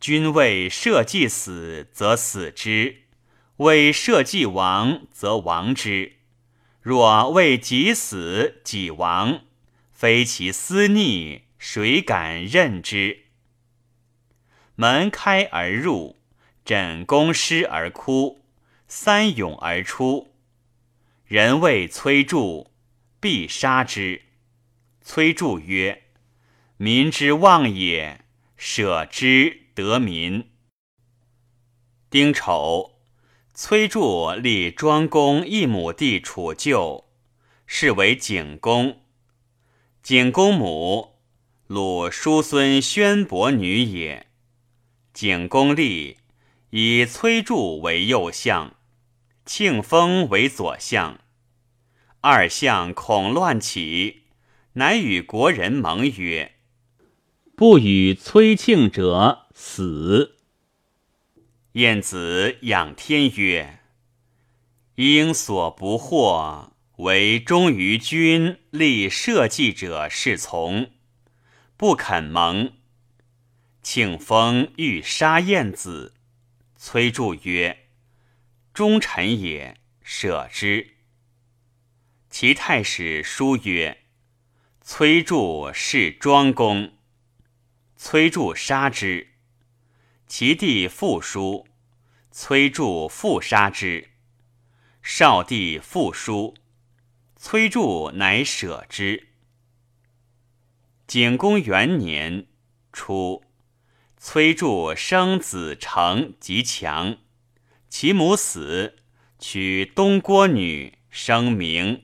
[0.00, 3.02] 君为社稷死，则死之；
[3.58, 6.14] 为社稷亡，则亡之。
[6.82, 9.42] 若为己死，己亡，
[9.92, 13.24] 非其私逆。”谁敢任之？
[14.76, 16.20] 门开而入，
[16.64, 18.44] 枕公师而哭，
[18.86, 20.34] 三勇而出。
[21.24, 22.70] 人谓崔杼，
[23.18, 24.22] 必杀之。
[25.00, 26.04] 崔杼曰
[26.76, 28.20] ：“民之望也，
[28.56, 30.50] 舍之得民。”
[32.10, 33.00] 丁丑，
[33.52, 37.04] 崔杼立庄公一亩地处旧，
[37.66, 39.02] 是为景公。
[40.02, 41.16] 景公母。
[41.66, 44.28] 鲁叔孙宣伯女也。
[45.12, 46.18] 景公立，
[46.70, 48.76] 以崔杼为右相，
[49.44, 51.18] 庆封为左相。
[52.20, 54.26] 二相恐乱起，
[54.74, 56.54] 乃与国人盟曰
[57.56, 60.36] ：“不与崔庆者死。”
[61.72, 63.80] 晏子仰天曰
[64.96, 70.90] ：“应所不惑，为忠于君、立社稷者是从。”
[71.78, 72.74] 不肯盟。
[73.82, 76.12] 庆封欲杀晏子，
[76.76, 77.88] 崔杼曰
[78.74, 80.96] ：“忠臣也，舍之。”
[82.28, 84.04] 其太史书曰
[84.82, 86.92] ：“崔杼是庄公。”
[87.96, 89.28] 崔杼杀之。
[90.26, 91.66] 其弟复书，
[92.30, 94.10] 崔杼复杀之。
[95.02, 96.54] 少帝复书，
[97.36, 99.28] 崔杼乃舍之。
[101.06, 102.46] 景公元年，
[102.92, 103.44] 初，
[104.18, 107.18] 崔杼生子成及强，
[107.88, 108.96] 其母死，
[109.38, 112.02] 娶东郭女，生明。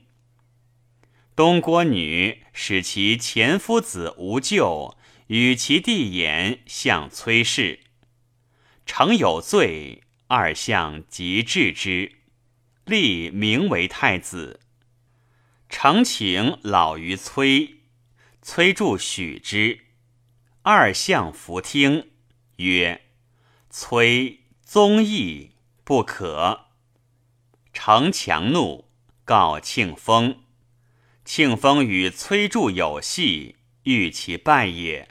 [1.35, 4.97] 东郭女使其前夫子无咎，
[5.33, 7.81] 与其弟言向崔氏。
[8.85, 12.17] 诚有罪，二相即治之，
[12.85, 14.61] 立名为太子。
[15.71, 17.77] 诚请老于崔，
[18.43, 19.87] 崔助许之。
[20.65, 22.11] 二相弗听，
[22.57, 23.01] 曰
[23.71, 25.53] ：“崔宗义
[25.83, 26.67] 不可。”
[27.73, 28.91] 诚强怒，
[29.25, 30.43] 告庆丰。
[31.25, 35.09] 庆丰与崔杼有隙，欲其败也。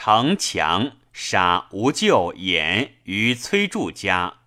[0.00, 4.42] 城强杀吴咎、衍于崔杼家，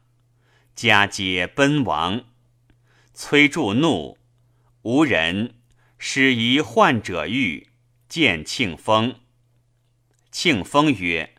[0.73, 2.23] 家皆奔亡。
[3.13, 4.17] 崔杼怒，
[4.83, 5.55] 无人，
[5.97, 7.67] 使疑患者欲
[8.07, 9.19] 见庆丰。
[10.31, 11.35] 庆丰曰：“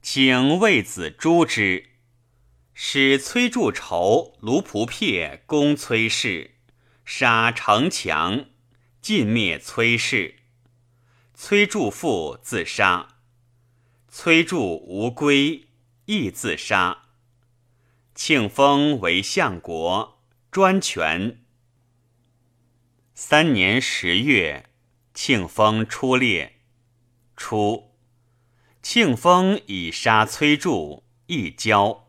[0.00, 1.90] 请为子诛之。”
[2.72, 6.54] 使崔杼仇卢仆撇攻崔氏，
[7.04, 8.46] 杀城墙。
[9.02, 10.36] 尽灭崔氏，
[11.34, 13.13] 崔杼父自杀。
[14.16, 14.56] 崔杼
[14.86, 15.66] 无归，
[16.04, 17.06] 亦自杀。
[18.14, 20.20] 庆丰为相国，
[20.52, 21.40] 专权。
[23.12, 24.70] 三年十月，
[25.12, 26.60] 庆丰出猎。
[27.36, 27.90] 初，
[28.80, 32.06] 庆丰以杀崔杼，易交，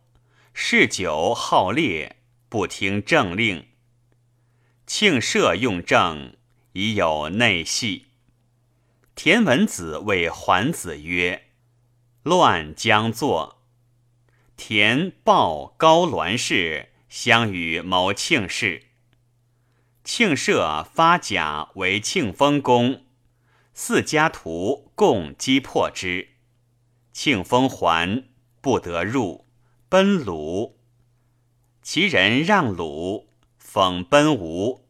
[0.53, 3.65] 嗜酒好猎，不听政令。
[4.85, 6.37] 庆赦用政。
[6.73, 8.07] 已有内戏。
[9.15, 11.44] 田文子谓桓子曰
[12.25, 13.61] ：“乱将作。”
[14.57, 18.87] 田报高栾氏相与谋庆氏。
[20.03, 23.05] 庆社发甲为庆丰公，
[23.73, 26.29] 四家徒共击破之。
[27.11, 28.25] 庆丰还
[28.59, 29.45] 不得入，
[29.87, 30.79] 奔鲁。
[31.81, 33.29] 其人让鲁，
[33.61, 34.87] 讽奔吴。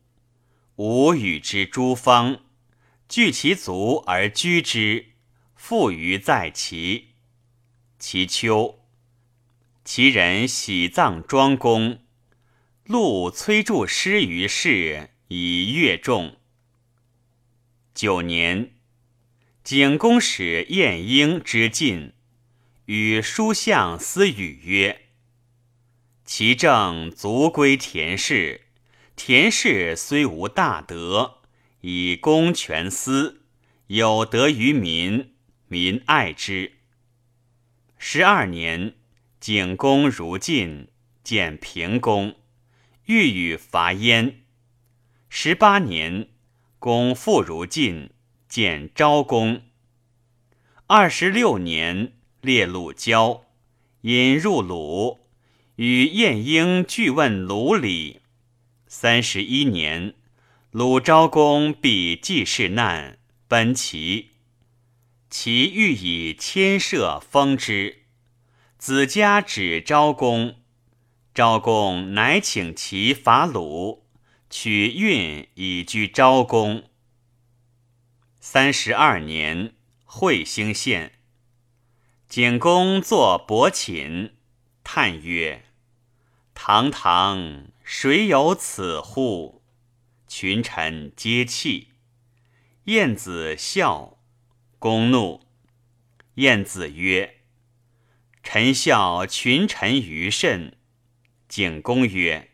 [0.75, 2.41] 吴与之诸方，
[3.09, 5.07] 聚其族而居之，
[5.55, 7.14] 富于在其。
[8.07, 8.85] 其秋，
[9.83, 12.03] 其人喜葬庄公，
[12.83, 16.37] 陆崔杼师于世，以乐众。
[17.95, 18.75] 九年，
[19.63, 22.13] 景公使晏婴之晋，
[22.85, 25.07] 与书相私语曰
[26.23, 28.67] ：“其政足归田氏。”
[29.17, 31.39] 田氏虽无大德，
[31.81, 33.41] 以公权私，
[33.87, 35.33] 有德于民，
[35.67, 36.74] 民爱之。
[38.07, 38.93] 十二年，
[39.39, 40.89] 景公如晋，
[41.23, 42.35] 见平公，
[43.05, 44.43] 欲与伐燕。
[45.27, 46.29] 十八年，
[46.77, 48.11] 公复如晋，
[48.47, 49.63] 见昭公。
[50.85, 53.45] 二十六年，列鲁交，
[54.01, 55.21] 引入鲁，
[55.77, 58.21] 与晏婴俱问鲁礼。
[58.85, 60.13] 三十一年，
[60.69, 64.34] 鲁昭公避季氏难，奔齐。
[65.37, 68.05] 其欲以牵涉封之，
[68.77, 70.61] 子家指昭公。
[71.33, 74.07] 昭公乃请其伐鲁，
[74.49, 76.85] 取运以居昭公。
[78.39, 79.75] 三十二年，
[80.05, 81.19] 惠兴县，
[82.29, 84.35] 景公作伯寝，
[84.85, 85.65] 叹曰
[86.55, 89.61] ：“堂堂。”谁有此乎？
[90.29, 91.89] 群臣皆泣。
[92.85, 94.17] 晏子笑，
[94.85, 95.41] 公怒。
[96.35, 97.37] 晏子曰
[98.43, 100.77] ：“臣笑群臣于甚。”
[101.49, 102.51] 景公曰：“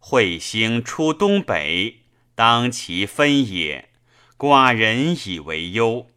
[0.00, 3.90] 彗星出东北，当其分也。
[4.38, 6.08] 寡人以为忧。”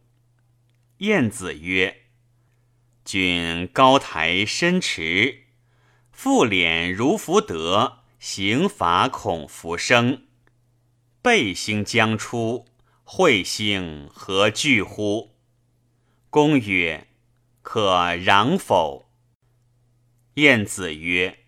[1.04, 2.04] 晏子曰
[3.04, 5.42] ：“君高台深池，
[6.10, 10.22] 复敛如福德。”刑罚恐浮生，
[11.20, 12.64] 背星将出，
[13.10, 15.34] 彗星何惧乎？
[16.28, 17.06] 公曰
[17.62, 19.08] ：“可攘否？”
[20.36, 21.38] 晏子曰：“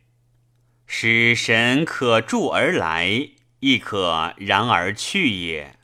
[0.86, 5.76] 使神可助而来，亦可攘而去也。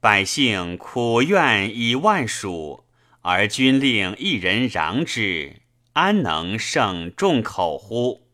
[0.00, 2.84] 百姓苦怨以万数，
[3.22, 5.62] 而君令一人攘之，
[5.94, 8.28] 安能胜众口乎？”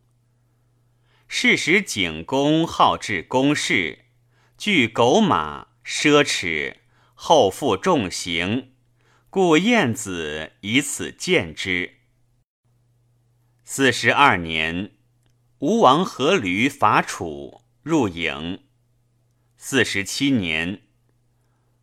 [1.28, 4.06] 是时景公好治公事，
[4.58, 6.78] 惧狗马奢侈，
[7.14, 8.72] 后负重刑，
[9.30, 11.98] 故晏子以此见之。
[13.62, 14.90] 四十二年，
[15.60, 18.62] 吴王阖闾伐楚，入郢。
[19.56, 20.82] 四十七年，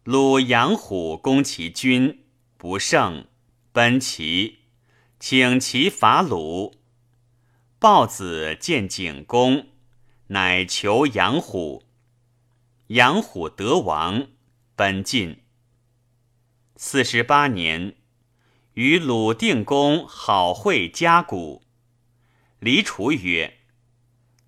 [0.04, 2.26] 鲁阳虎攻其军，
[2.58, 3.28] 不胜，
[3.72, 4.60] 奔齐，
[5.18, 6.76] 请其伐鲁。
[7.80, 9.70] 豹子见景公，
[10.28, 11.86] 乃求阳虎。
[12.94, 14.28] 杨虎得王，
[14.76, 15.42] 奔晋。
[16.76, 17.96] 四十八年，
[18.74, 21.64] 与鲁定公好会家谷。
[22.60, 23.62] 黎楚曰：“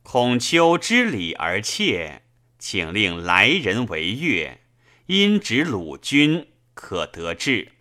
[0.03, 2.21] 孔丘知礼而切，
[2.59, 4.59] 请令来人为乐，
[5.07, 7.71] 因指鲁君，可得志。”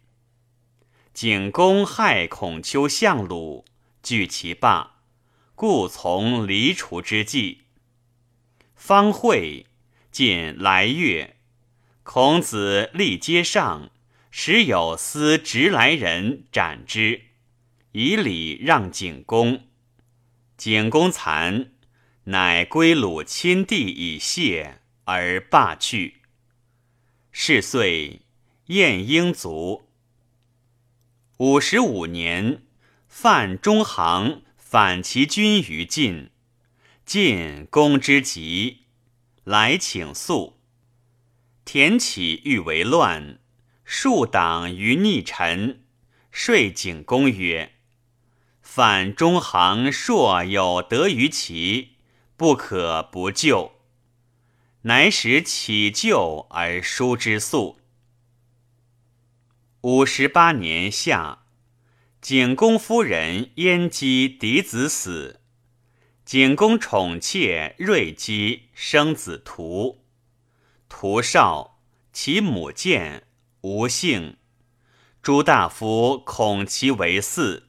[1.12, 3.66] 景公害孔丘相鲁，
[4.02, 5.02] 惧其霸，
[5.54, 7.64] 故从黎楚之计。
[8.74, 9.66] 方会。
[10.14, 11.34] 近来月，
[12.04, 13.90] 孔子立阶上，
[14.30, 17.22] 时有司直来人斩之，
[17.90, 19.64] 以礼让景公。
[20.56, 21.70] 景公惭，
[22.26, 26.20] 乃归鲁亲弟以谢，而罢去。
[27.32, 28.20] 是岁，
[28.66, 29.88] 晏婴卒。
[31.38, 32.62] 五十五年，
[33.08, 36.30] 范中行反其君于晋，
[37.04, 38.83] 晋攻之急。
[39.44, 40.58] 来请诉，
[41.64, 43.38] 田启欲为乱，
[43.84, 45.84] 数党于逆臣，
[46.30, 47.72] 说景公曰
[48.62, 51.96] ：“反中行硕有得于其，
[52.36, 53.72] 不可不救。”
[54.86, 57.78] 乃使启救而书之诉。
[59.82, 61.44] 五十八年夏，
[62.20, 65.40] 景公夫人燕姬嫡子死。
[66.24, 70.06] 景公宠妾瑞姬生子屠，
[70.88, 71.82] 屠少，
[72.14, 73.24] 其母见
[73.60, 74.38] 无姓。
[75.20, 77.64] 朱大夫恐其为嗣，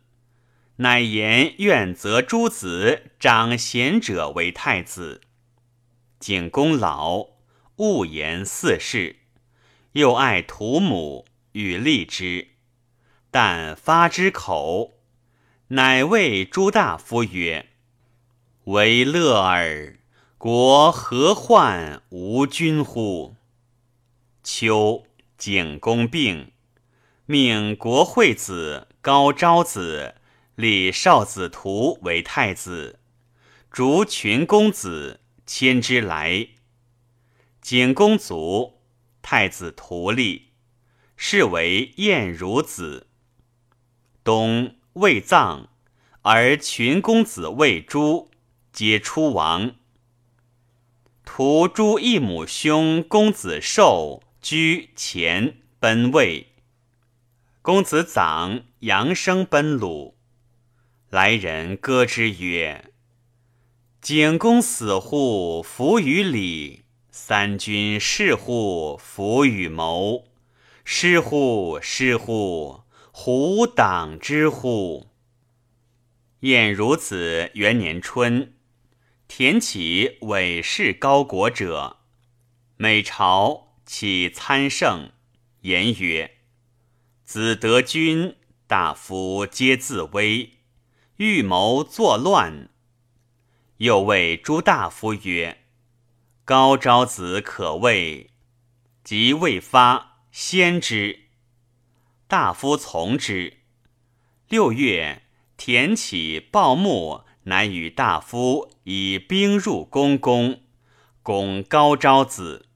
[0.77, 5.19] 乃言愿择诸子长贤者为太子。
[6.17, 7.31] 景公老，
[7.75, 9.17] 勿言嗣事，
[9.91, 12.47] 又爱屠母，欲立之，
[13.29, 14.93] 但发之口，
[15.67, 17.73] 乃谓朱大夫曰。
[18.65, 19.99] 为乐耳，
[20.39, 23.35] 国何患无君乎？
[24.43, 25.03] 秋，
[25.37, 26.51] 景公病，
[27.27, 30.15] 命国惠子高昭子
[30.55, 32.97] 立少子图为太子，
[33.69, 36.47] 逐群公子迁之来。
[37.61, 38.79] 景公卒，
[39.21, 40.47] 太子图立，
[41.15, 43.05] 是为晏如子。
[44.23, 45.69] 冬，未葬，
[46.23, 48.31] 而群公子未诛。
[48.75, 49.75] 皆出亡。
[51.23, 56.47] 屠诸异母兄公子寿居前奔魏。
[57.61, 60.17] 公子长扬声奔鲁。
[61.09, 62.91] 来人歌之曰
[64.03, 70.25] ：“景公死乎弗与礼，三军事乎弗与谋。
[70.83, 72.81] 失乎失乎，
[73.13, 75.07] 胡党之乎？”
[76.41, 78.51] 晏如子元年春。
[79.27, 81.97] 田启委事高国者，
[82.77, 85.11] 每朝起参圣，
[85.61, 86.37] 言曰
[87.25, 90.51] ：“子得君，大夫皆自危，
[91.17, 92.69] 欲谋作乱。”
[93.77, 95.65] 又谓诸大夫曰
[96.45, 98.29] ：“高昭子可畏，
[99.03, 101.23] 即未发，先之。”
[102.27, 103.57] 大夫从之。
[104.47, 105.23] 六月，
[105.57, 107.24] 田启报木。
[107.45, 110.61] 乃与大夫以兵入宫宫，
[111.21, 112.67] 攻高昭子。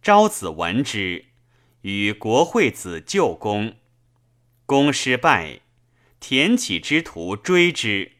[0.00, 1.26] 昭子闻之，
[1.82, 3.76] 与国惠子救宫，
[4.64, 5.60] 攻失败，
[6.18, 8.12] 田启之徒追之，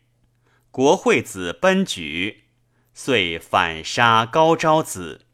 [0.71, 2.45] 国惠子奔举，
[2.95, 5.27] 遂反杀高昭子。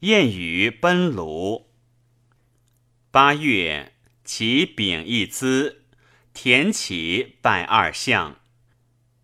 [0.00, 1.70] 燕羽奔鲁。
[3.10, 3.94] 八月，
[4.24, 5.84] 其秉一资，
[6.34, 8.39] 田启拜二相。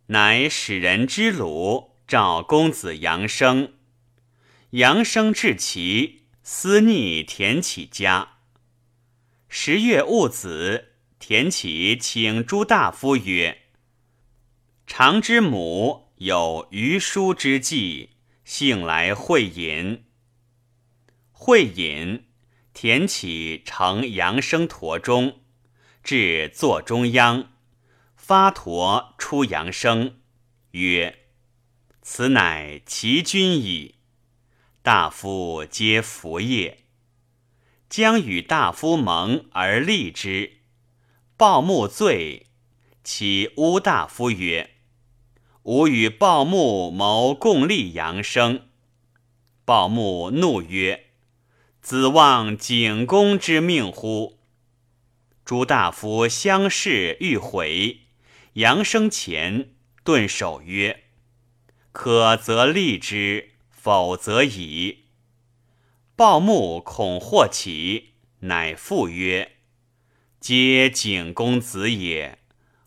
[0.09, 3.73] 乃使人之鲁召公子杨生，
[4.71, 8.39] 杨生至齐，私逆田启家。
[9.49, 13.63] 十月戊子，田启请诸大夫曰
[14.87, 18.11] ：“常之母有余书之计，
[18.45, 20.05] 幸来会饮。”
[21.33, 22.27] 会饮，
[22.73, 25.41] 田启乘杨生驼中，
[26.05, 27.56] 至座中央。
[28.29, 30.17] 发陀出阳生，
[30.73, 31.27] 曰
[32.03, 34.01] ：“此乃其君矣。”
[34.83, 36.87] 大夫皆服业，
[37.89, 40.63] 将与大夫盟而立之。
[41.37, 42.49] 鲍木罪，
[43.05, 44.71] 其乌大夫曰
[45.63, 48.67] ：“吾与鲍木谋共立阳生。”
[49.65, 51.11] 鲍木怒曰
[51.81, 54.41] ：“子望景公之命乎？”
[55.47, 58.01] 诸大夫相视，欲毁。
[58.57, 61.05] 阳生前顿首曰
[61.93, 65.05] ：“可则立之，否则已。”
[66.17, 69.57] 鲍木恐祸起，乃复曰
[70.41, 72.39] ：“皆景公子也，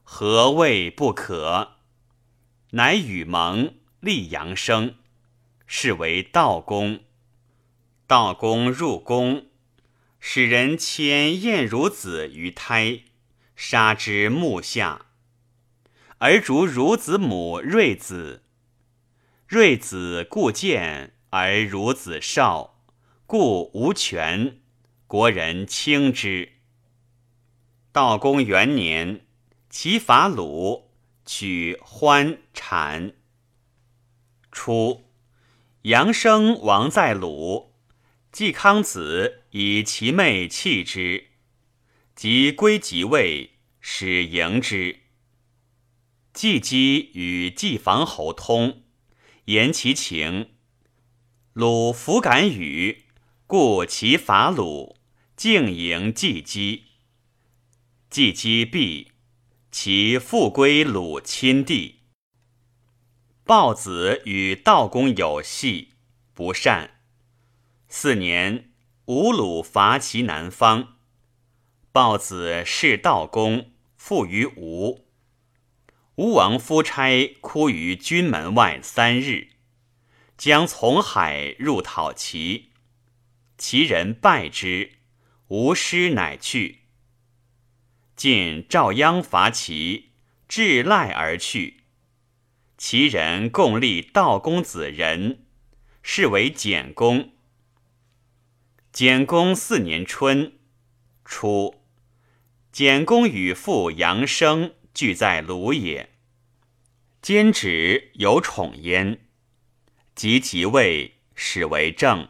[0.02, 1.76] 何谓不可？”
[2.74, 4.96] 乃与盟，立阳生，
[5.68, 7.02] 是为道公。
[8.08, 9.46] 道公入宫，
[10.20, 13.04] 使人牵晏孺子于胎，
[13.56, 15.06] 杀之木下，
[16.20, 18.44] 而逐孺子母瑞子。
[19.48, 22.84] 瑞子故贱，而孺子少，
[23.26, 24.60] 故无权。
[25.08, 26.54] 国人轻之。
[27.92, 29.26] 道公元年，
[29.70, 30.92] 其伐鲁，
[31.26, 33.14] 取欢产。
[34.52, 35.06] 初，
[35.84, 37.74] 杨生王在鲁。
[38.32, 41.30] 季康子以其妹弃之，
[42.14, 44.99] 即归即位，使迎之。
[46.40, 48.84] 季姬与季房侯通，
[49.44, 50.52] 言其情。
[51.52, 53.08] 鲁弗敢与，
[53.46, 54.96] 故其伐鲁，
[55.36, 56.84] 竟迎季姬。
[58.10, 59.12] 季姬毕，
[59.70, 62.04] 其复归鲁亲地。
[63.44, 65.96] 鲍子与道公有隙，
[66.34, 67.02] 不善。
[67.90, 68.72] 四年，
[69.08, 71.00] 吴鲁伐其南方，
[71.92, 75.09] 豹子弑道公，复于吴。
[76.20, 79.52] 吴王夫差哭于军门外三日，
[80.38, 82.74] 将从海入讨齐，
[83.58, 84.98] 齐人败之，
[85.48, 86.80] 吴师乃去。
[88.18, 90.10] 晋赵鞅伐齐，
[90.50, 91.84] 至赖而去，
[92.78, 95.46] 齐人共立道公子仁，
[96.04, 97.32] 是为简公。
[98.92, 100.60] 简公四年春，
[101.24, 101.76] 初，
[102.74, 106.09] 简公与父杨生俱在鲁也。
[107.22, 109.20] 兼止有宠焉，
[110.16, 112.30] 及即位，始为政。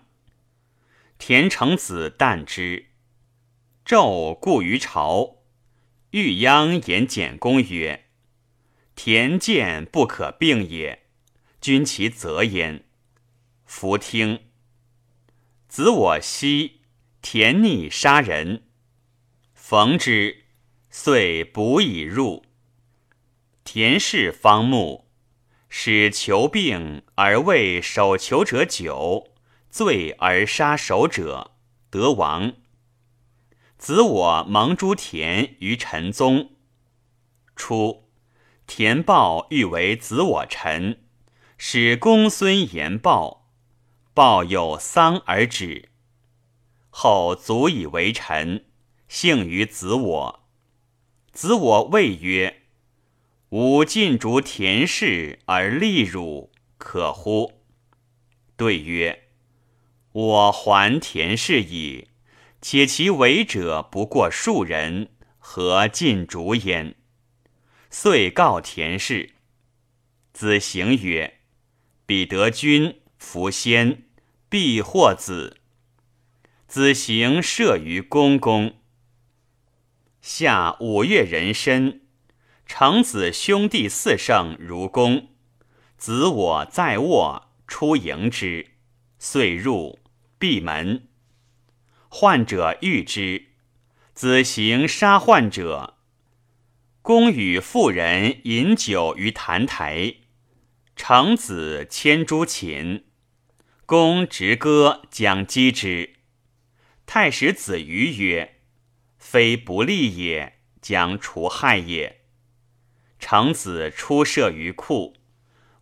[1.20, 2.88] 田成子旦之，
[3.86, 5.44] 纣故于朝，
[6.12, 8.08] 欲鞅言简公曰
[8.96, 11.04] ：“田见不可并也，
[11.62, 12.84] 君其责焉。”
[13.66, 14.40] 弗听。
[15.68, 16.82] 子我昔
[17.22, 18.64] 田逆杀人，
[19.54, 20.46] 逢之，
[20.90, 22.44] 遂卜以入。
[23.72, 25.06] 田氏方木，
[25.70, 29.28] 使求病而为守求者久，
[29.70, 31.52] 罪而杀守者
[31.92, 32.54] 得亡。
[33.78, 36.54] 子我蒙诸田于陈宗。
[37.56, 38.10] 初，
[38.66, 41.04] 田豹欲为子我臣，
[41.60, 43.52] 使公孙言豹。
[44.16, 45.90] 报有丧而止，
[46.90, 48.66] 后足以为臣，
[49.08, 50.40] 幸于子我。
[51.32, 52.64] 子我谓曰
[53.50, 57.62] ：“吾尽逐田氏而立汝，可乎？”
[58.58, 59.28] 对曰
[60.12, 62.08] ：“我还田氏矣，
[62.62, 66.96] 且其为者不过数人，何尽逐焉？”
[67.90, 69.32] 遂告田氏。
[70.34, 71.40] 子行曰
[72.06, 74.04] ：“彼得君，弗先。”
[74.50, 75.58] 必获子。
[76.68, 78.80] 子行射于公公。
[80.22, 82.02] 夏五月壬申，
[82.70, 85.30] 成子兄弟四圣如公。
[85.98, 88.68] 子我在卧，出迎之，
[89.18, 89.98] 遂入，
[90.38, 91.08] 闭门。
[92.10, 93.48] 患者遇之，
[94.14, 95.98] 子行杀患者。
[97.02, 100.18] 公与妇人饮酒于坛台，
[100.96, 103.06] 成子牵诸禽。
[103.88, 106.14] 公执戈将击之，
[107.08, 108.60] 太史子瑜曰
[109.18, 112.18] ：“非不利也，将除害也。”
[113.20, 115.14] 成子出射于库，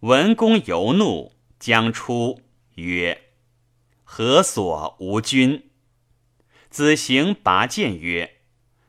[0.01, 2.41] 文公尤怒，将出
[2.75, 3.25] 曰
[4.03, 5.69] ：“何所无君？”
[6.69, 8.39] 子行拔剑曰：“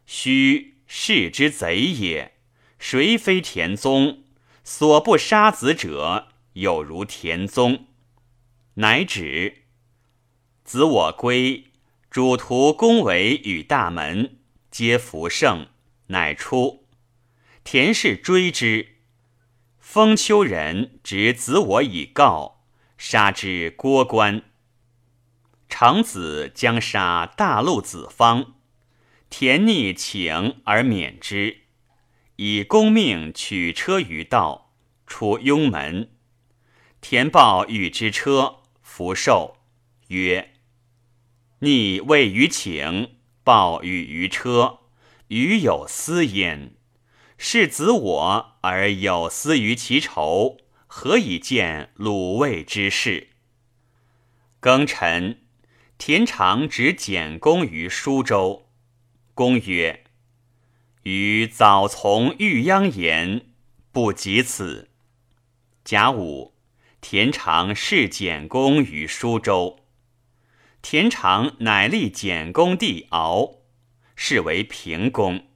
[0.06, 2.32] 须世之贼也，
[2.78, 4.24] 谁非田宗？
[4.64, 7.86] 所不杀子者，有如田宗。”
[8.74, 9.64] 乃止。
[10.64, 11.64] 子我归，
[12.10, 14.38] 主徒恭维与大门，
[14.70, 15.68] 皆服胜，
[16.08, 16.87] 乃出。
[17.70, 18.96] 田氏追之，
[19.78, 22.64] 封丘人执子我以告，
[22.96, 24.42] 杀之郭关。
[25.68, 28.54] 长子将杀大陆子方，
[29.28, 31.64] 田逆请而免之，
[32.36, 34.72] 以公命取车于道，
[35.06, 36.12] 出雍门。
[37.02, 38.60] 田豹与之车。
[38.80, 39.58] 福寿
[40.06, 40.54] 曰
[41.60, 44.78] ：“逆谓于请，报与于车，
[45.26, 46.77] 余有私焉。
[47.38, 50.58] 是子我而有私于其仇，
[50.88, 53.28] 何以见鲁卫之事？”
[54.60, 55.38] 庚辰，
[55.96, 58.66] 田常执简公于舒州。
[59.34, 60.04] 公曰
[61.04, 63.46] ：“余早从玉鞅言，
[63.92, 64.90] 不及此。”
[65.84, 66.54] 甲午，
[67.00, 69.78] 田常弑简公于舒州。
[70.82, 73.60] 田常乃立简公弟敖，
[74.16, 75.47] 是为平公。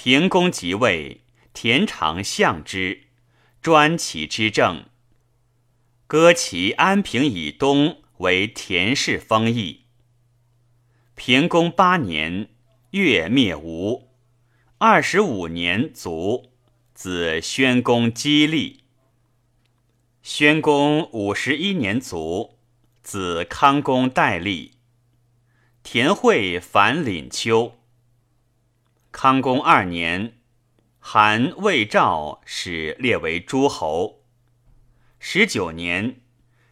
[0.00, 1.22] 平公即位，
[1.52, 3.06] 田常相之，
[3.60, 4.84] 专其之政。
[6.06, 9.86] 割其安平以东为田氏封邑。
[11.16, 12.48] 平公八年，
[12.92, 14.08] 越灭吴。
[14.78, 16.52] 二十五年卒，
[16.94, 18.84] 子宣公姬立。
[20.22, 22.56] 宣公五十一年卒。
[23.02, 24.74] 子康公代立，
[25.82, 27.77] 田惠反廪丘。
[29.20, 30.38] 康公二年，
[31.00, 34.22] 韩魏赵使列为诸侯。
[35.18, 36.20] 十九年，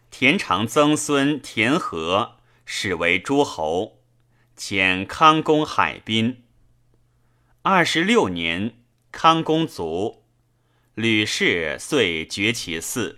[0.09, 3.99] 田常曾孙田和始为诸侯，
[4.57, 6.45] 遣康公海滨。
[7.63, 8.77] 二十六年，
[9.11, 10.23] 康公卒，
[10.93, 13.17] 吕氏遂绝其嗣。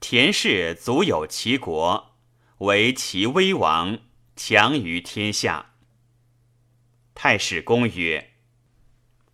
[0.00, 2.16] 田氏足有其国，
[2.58, 4.00] 为齐威王，
[4.34, 5.74] 强于天下。
[7.18, 8.34] 太史公曰：“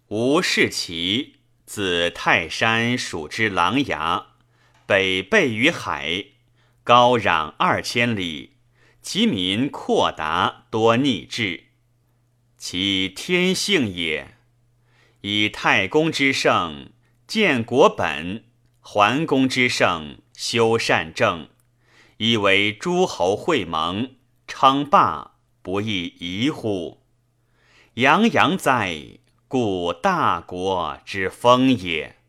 [0.06, 4.26] 吾视其自泰山属之琅琊，
[4.86, 6.26] 北背于海，
[6.84, 8.58] 高壤二千里，
[9.02, 11.64] 其民阔达，多逆志，
[12.56, 14.36] 其天性也。
[15.22, 16.92] 以太公之圣，
[17.26, 18.44] 建国本；
[18.80, 21.50] 桓公之圣。”修善政，
[22.16, 24.16] 以为诸侯会盟，
[24.48, 27.01] 称霸不亦宜乎？
[27.96, 29.18] 洋洋哉！
[29.48, 32.21] 故大国之风也。